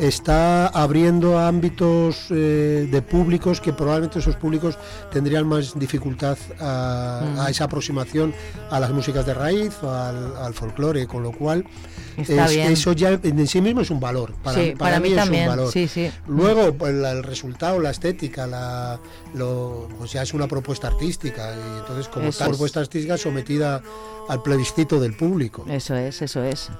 [0.00, 4.78] está abriendo ámbitos eh, de públicos que probablemente esos públicos
[5.12, 7.38] tendrían más dificultad a, Mm.
[7.40, 8.32] a esa aproximación
[8.70, 11.64] a las músicas de raíz o al, al folclore, con lo cual
[12.16, 14.32] es- eso ya en sí mismo es un valor.
[14.42, 15.72] Para, Sí, para para mí mí, es también, un valor.
[15.72, 16.10] sí, sí.
[16.28, 18.98] Luego, pues, la- el resultado, la estética, la,
[19.34, 22.56] lo, pues ya es una propuesta artística y entonces como Eso tal es.
[22.56, 23.82] propuesta artística sometida
[24.28, 25.64] al plebiscito del público.
[25.68, 26.70] Eso es, eso es.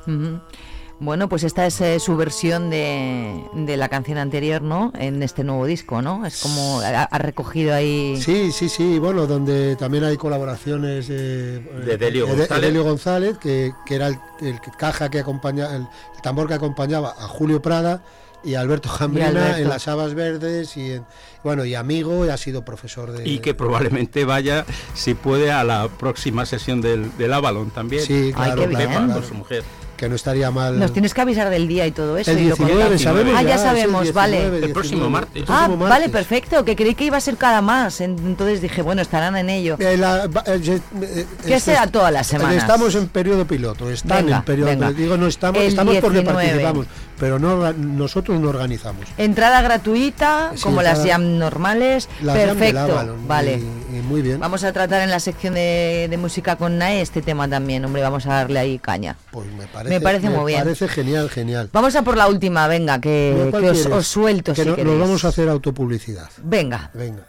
[1.02, 4.92] Bueno, pues esta es eh, su versión de, de la canción anterior, ¿no?
[4.98, 6.26] En este nuevo disco, ¿no?
[6.26, 8.20] Es como ha, ha recogido ahí...
[8.20, 12.60] Sí, sí, sí, bueno, donde también hay colaboraciones eh, De Delio González.
[12.62, 15.82] Delio González, que, que era el, el caja que acompaña, el,
[16.14, 18.02] el tambor que acompañaba a Julio Prada
[18.44, 19.56] y a Alberto Jambrina Alberto.
[19.58, 21.04] en las Habas Verdes y en-
[21.42, 25.64] bueno y amigo y ha sido profesor de Y que probablemente vaya, si puede, a
[25.64, 28.02] la próxima sesión del, del Avalon también.
[28.02, 29.10] Sí, claro, qué Pepa, bien.
[29.12, 29.62] con su mujer.
[30.00, 30.78] Que no estaría mal.
[30.78, 32.30] Nos tienes que avisar del día y todo eso.
[32.30, 34.36] El y lo 19, sabemos Ah, ya, ya el sabemos, 19, vale.
[34.38, 34.72] El 19.
[34.74, 35.42] próximo martes.
[35.46, 36.10] Ah, próximo vale, martes.
[36.10, 38.00] perfecto, que creí que iba a ser cada más.
[38.00, 39.76] en- Entonces dije, bueno, estarán en ello.
[39.78, 42.56] Eh, la- eh, eh, ¿Qué esto será todas las semanas?
[42.56, 44.92] Estamos en periodo piloto, están Venga, en periodo venga.
[44.92, 46.34] Digo, no estamos, El estamos porque 19.
[46.48, 46.86] participamos,
[47.18, 49.04] pero no nosotros no organizamos.
[49.18, 52.08] Entrada gratuita, Sí, como las entrada- jam normales.
[52.22, 53.58] Las Perfecto, Avalon, vale.
[53.92, 54.40] y- y muy bien.
[54.40, 58.00] Vamos a tratar en la sección de, de música con NAE este tema también, hombre,
[58.00, 59.16] vamos a darle ahí caña.
[59.30, 60.62] Pues me parece, Me parece muy bien.
[60.62, 61.68] parece genial, genial.
[61.72, 64.68] Vamos a por la última, venga, que, Mira, ¿cuál que os, os suelto que si
[64.68, 64.96] no- queréis.
[64.96, 66.28] nos vamos a hacer autopublicidad.
[66.42, 67.24] Venga, Venga.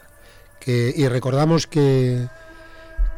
[0.60, 2.26] Que, y recordamos que,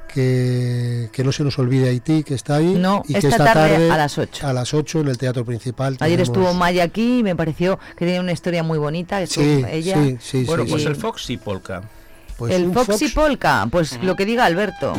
[0.08, 2.74] que que no se nos olvide Haití, que está ahí.
[2.74, 4.46] No, y que esta esta tarde tarde a las 8.
[4.46, 5.96] A las 8 en el teatro principal.
[6.00, 9.26] ayer tenemos- estuvo Maya aquí y me pareció que tenía una historia muy bonita.
[9.26, 9.94] Sí, ella.
[10.02, 10.88] sí, sí, Bueno, sí, pues sí.
[10.88, 11.82] el Foxy Polka.
[12.38, 14.94] Pues el Foxy Fox- Polka, pues lo que diga Alberto.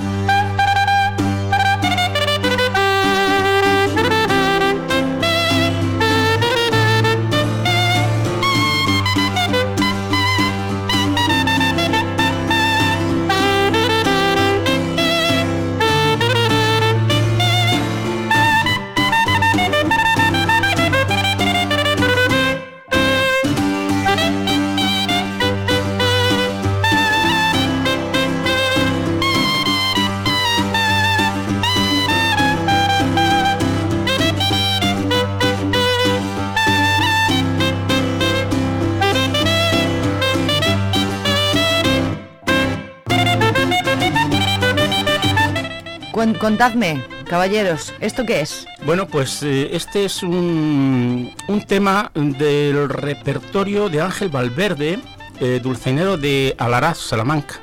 [46.56, 48.66] Contadme, caballeros, ¿esto qué es?
[48.86, 55.00] Bueno, pues eh, este es un, un tema del repertorio de Ángel Valverde,
[55.42, 57.56] eh, dulcinero de Alaraz, Salamanca.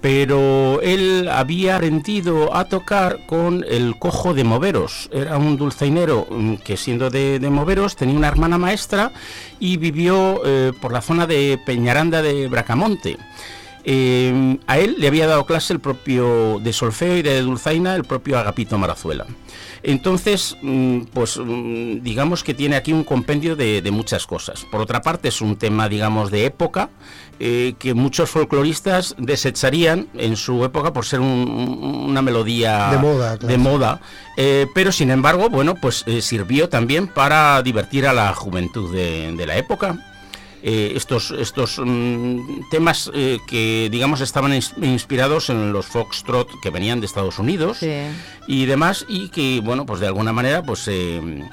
[0.00, 5.10] Pero él había aprendido a tocar con el cojo de Moveros.
[5.12, 9.10] Era un dulzainero mm, que siendo de, de Moveros tenía una hermana maestra
[9.58, 13.18] y vivió eh, por la zona de Peñaranda de Bracamonte.
[13.84, 18.04] Eh, a él le había dado clase el propio de solfeo y de dulzaina el
[18.04, 19.26] propio Agapito Marazuela.
[19.82, 24.66] Entonces, mm, pues mm, digamos que tiene aquí un compendio de, de muchas cosas.
[24.70, 26.90] Por otra parte, es un tema, digamos, de época
[27.42, 32.98] eh, que muchos folcloristas desecharían en su época por ser un- un- una melodía De
[32.98, 33.46] moda, claro.
[33.48, 34.00] de moda.
[34.36, 39.32] Eh, pero sin embargo, bueno, pues eh, sirvió también para divertir a la juventud de,
[39.34, 40.09] de la época.
[40.62, 46.68] Eh, estos estos mm, temas eh, que digamos estaban ins- inspirados en los foxtrot que
[46.68, 47.78] venían de Estados Unidos
[48.46, 51.48] y demás y que bueno pues de alguna manera pues eh,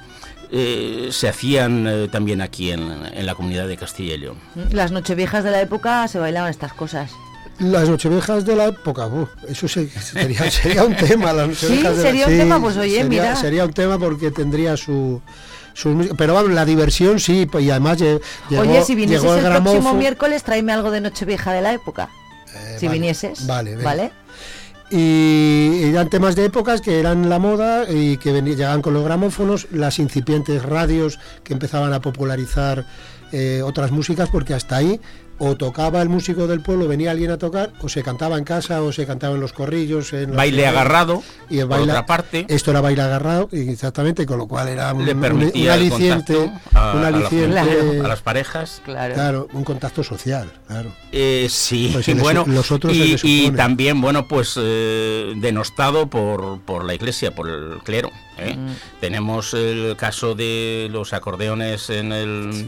[0.52, 2.82] eh, se hacían eh, también aquí en,
[3.14, 4.38] en la comunidad de Castilla y León.
[4.72, 7.12] Las nocheviejas de la época se bailaban estas cosas.
[7.60, 11.34] Las nocheviejas de la época, uf, eso se- sería, sería un tema.
[11.34, 13.36] Las Sí, de la- sería un tema, pues, oye, sería, mira.
[13.36, 15.22] Sería un tema porque tendría su...
[15.78, 18.20] sus pero vamos, la diversión sí, pues, y además lle-
[18.50, 21.74] llegó, Oye, si vinieses llegó el, el próximo miércoles, tráeme algo de nochevieja de la
[21.74, 22.10] época.
[22.80, 23.46] si vale, vinieses.
[23.46, 23.84] vale, venga.
[23.84, 24.12] ¿Vale?
[24.90, 29.04] y eran temas de épocas que eran la moda y que veni- llegaban con los
[29.04, 32.86] gramófonos, las incipientes radios que empezaban a popularizar
[33.34, 35.02] eh, otras músicas, porque hasta ahí
[35.40, 38.82] o tocaba el músico del pueblo, venía alguien a tocar, o se cantaba en casa,
[38.82, 40.14] o se cantaba en los corrillos.
[40.14, 42.46] En Baile agarrado, y el por baile, otra parte.
[42.50, 45.80] Esto era baile agarrado, y exactamente, con lo cual era un, Le un- permitía un
[45.82, 48.82] el aliciente, a- un a la aliciente familia, a las parejas.
[48.84, 49.48] Claro.
[49.54, 50.92] un contacto social, claro.
[51.12, 56.84] Eh, sí, Pues les- bueno, los otros y, también, bueno, pues eh, denostado por, por
[56.86, 58.10] la iglesia, por el clero.
[58.38, 58.56] ¿eh?
[58.56, 58.72] Mm.
[59.02, 62.68] Tenemos el caso de los acordeones en el,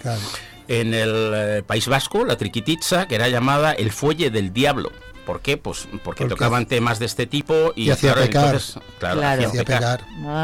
[0.69, 4.91] en el eh, País Vasco, la triquititza, que era llamada el fuelle del diablo.
[5.25, 5.57] ¿Por qué?
[5.57, 8.45] Pues porque, Porque tocaban temas de este tipo y, y hacía claro, pecar.
[8.45, 9.47] entonces, claro, Claro.
[9.47, 10.01] Hacía pecar.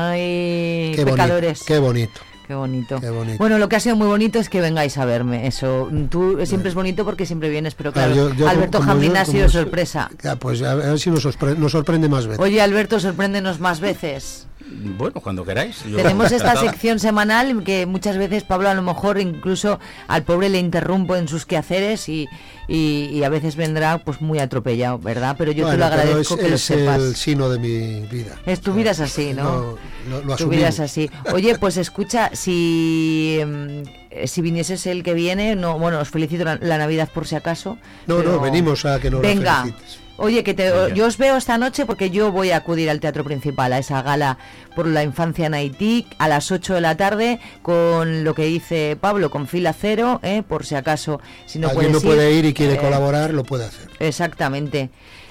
[0.09, 1.63] Ay, Qué bonito, pecadores.
[1.65, 2.21] qué bonito.
[2.47, 2.99] Qué bonito.
[3.01, 3.37] Qué bonito.
[3.39, 5.47] Bueno, lo que ha sido muy bonito es que vengáis a verme.
[5.47, 9.15] Eso, tú siempre es bonito porque siempre vienes, pero claro, Claro, yo- yo Alberto yo-
[9.17, 10.11] ha sido sorpresa.
[10.23, 12.39] Ya, pues a ver si nos, sorpre- nos sorprende más veces.
[12.43, 14.45] Oye, Alberto, sorpréndenos más veces.
[14.67, 15.83] Bueno, cuando queráis.
[15.85, 20.49] yo Tenemos esta sección semanal que muchas veces Pablo a lo mejor incluso al pobre
[20.49, 22.27] le interrumpo en sus quehaceres y,
[22.67, 25.35] y- y a veces vendrá pues muy atropellado, ¿verdad?
[25.37, 26.99] Pero yo te lo agradezco es, que lo es sepas.
[26.99, 28.37] el sino de mi vida.
[28.47, 29.43] Es tu vida es así, ¿no?
[29.43, 29.77] Lo-
[30.09, 31.19] lo- lo tu vida es asumimos.
[31.27, 31.33] así.
[31.35, 36.43] Oye, pues escucha, si mm, eh, si vinieses el que viene, no, bueno, os felicito
[36.43, 37.77] la, la Navidad por si acaso.
[38.07, 39.61] No, pero- no, venimos a que nos la Venga.
[39.61, 39.99] felicites.
[40.17, 43.25] Oye, que te, yo os veo esta noche porque yo voy a acudir al teatro
[43.25, 44.37] principal, a esa gala
[44.73, 48.97] por la infancia en Haití, a las 8 de la tarde, con lo que dice
[48.99, 50.41] Pablo, con fila cero, ¿eh?
[50.47, 53.65] por si acaso, si no Alguien no puede ir y quiere eh, colaborar, lo puede
[53.65, 53.89] hacer.
[53.99, 54.89] Exactamente.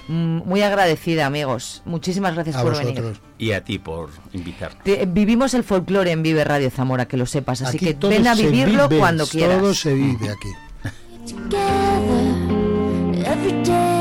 [0.09, 1.81] Mm, Muy agradecida, amigos.
[1.87, 2.95] Muchísimas gracias A por vosotros.
[2.95, 3.21] venir.
[3.39, 4.85] Y a ti por invitarnos.
[4.85, 8.27] Te- vivimos el folclore en Vive Radio Zamora, que lo sepas, así Aquí que ven
[8.27, 9.61] a vivirlo vive, cuando quieras.
[9.61, 10.51] Todo se vive aquí.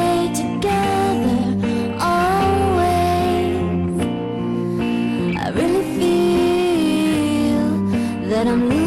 [8.44, 8.83] that I'm losing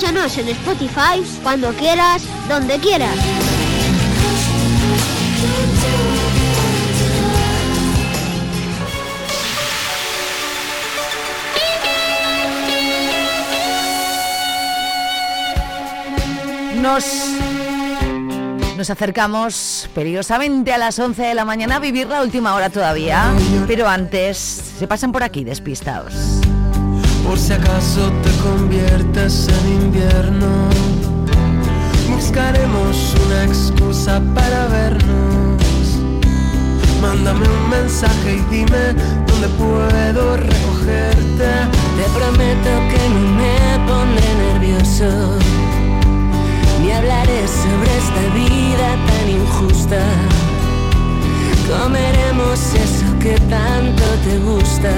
[0.00, 3.14] Escúchanos en Spotify cuando quieras, donde quieras.
[16.80, 17.04] Nos,
[18.78, 23.34] nos acercamos peligrosamente a las 11 de la mañana a vivir la última hora todavía.
[23.66, 24.38] Pero antes,
[24.78, 26.39] se pasan por aquí despistados.
[27.30, 30.48] Por si acaso te conviertes en invierno,
[32.08, 35.62] buscaremos una excusa para vernos.
[37.00, 38.94] Mándame un mensaje y dime
[39.28, 41.50] dónde puedo recogerte.
[41.98, 45.38] Te prometo que no me pondré nervioso,
[46.82, 50.02] ni hablaré sobre esta vida tan injusta.
[51.68, 54.90] Comeremos eso que tanto te gusta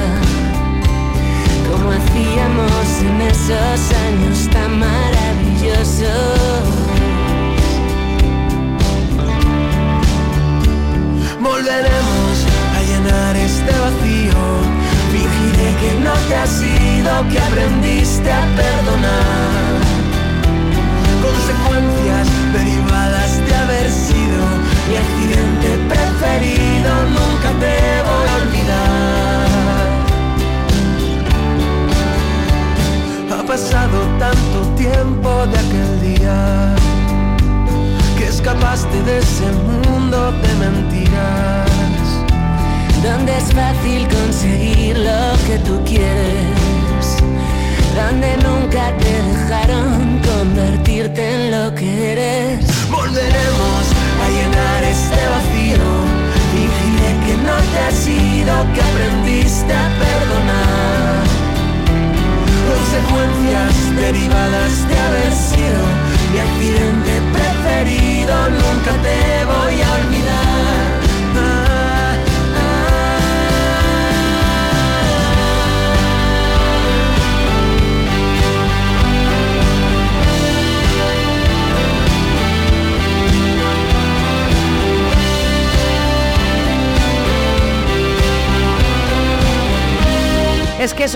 [1.71, 6.03] como hacíamos en esos años tan maravillosos.
[11.41, 12.52] Volveremos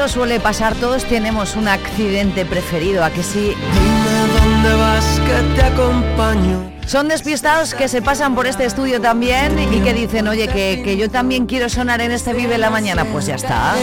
[0.09, 3.55] Suele pasar, todos tenemos un accidente preferido, ¿a que sí?
[3.73, 6.73] Dime dónde vas, que te acompaño.
[6.87, 10.97] Son despistados que se pasan por este estudio también y que dicen, oye, que, que
[10.97, 13.05] yo también quiero sonar en este Vive la Mañana.
[13.05, 13.75] Pues ya está.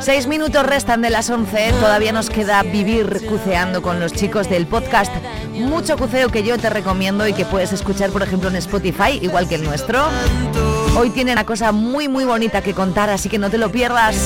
[0.00, 4.66] Seis minutos restan de las 11, todavía nos queda vivir cuceando con los chicos del
[4.66, 5.12] podcast.
[5.54, 9.48] Mucho cuceo que yo te recomiendo y que puedes escuchar, por ejemplo, en Spotify, igual
[9.48, 10.04] que el nuestro.
[10.94, 14.16] Hoy tienen una cosa muy muy bonita que contar, así que no te lo pierdas.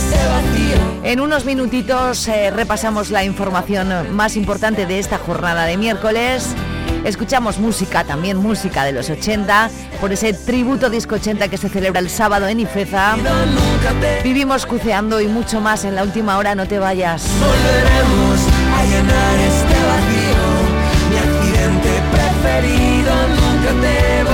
[1.05, 6.49] En unos minutitos eh, repasamos la información más importante de esta jornada de miércoles.
[7.05, 12.01] Escuchamos música, también música de los 80, por ese tributo disco 80 que se celebra
[12.01, 13.15] el sábado en Ifeza.
[14.25, 17.29] Vivimos cuceando y mucho más en la última hora, no te vayas.
[17.39, 18.41] Volveremos
[18.75, 20.67] a llenar este vacío.
[21.11, 23.13] Mi accidente preferido.
[23.29, 24.26] Nunca te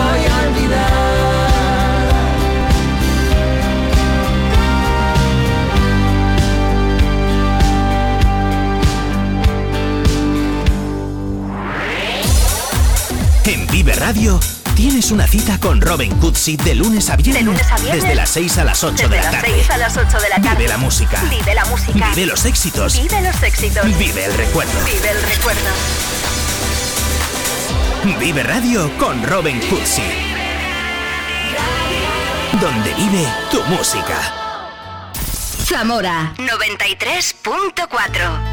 [13.73, 14.39] Vive Radio
[14.77, 18.03] tienes una cita con Robin Cootsy de lunes a viernes, De lunes a viernes.
[18.03, 19.49] desde las 6 a las 8 Desde de la las tarde.
[19.55, 20.57] 6 a las 8 de la tarde.
[20.59, 21.23] Vive la música.
[21.31, 22.09] Vive la música.
[22.15, 23.01] Vive los éxitos.
[23.01, 23.87] Vive los éxitos.
[23.99, 24.73] Vive el recuerdo.
[24.85, 25.71] Vive el recuerdo.
[28.21, 30.03] Vive Radio con Robin Cootsy.
[32.61, 34.35] Donde vive tu música.
[35.65, 38.52] Zamora 93.4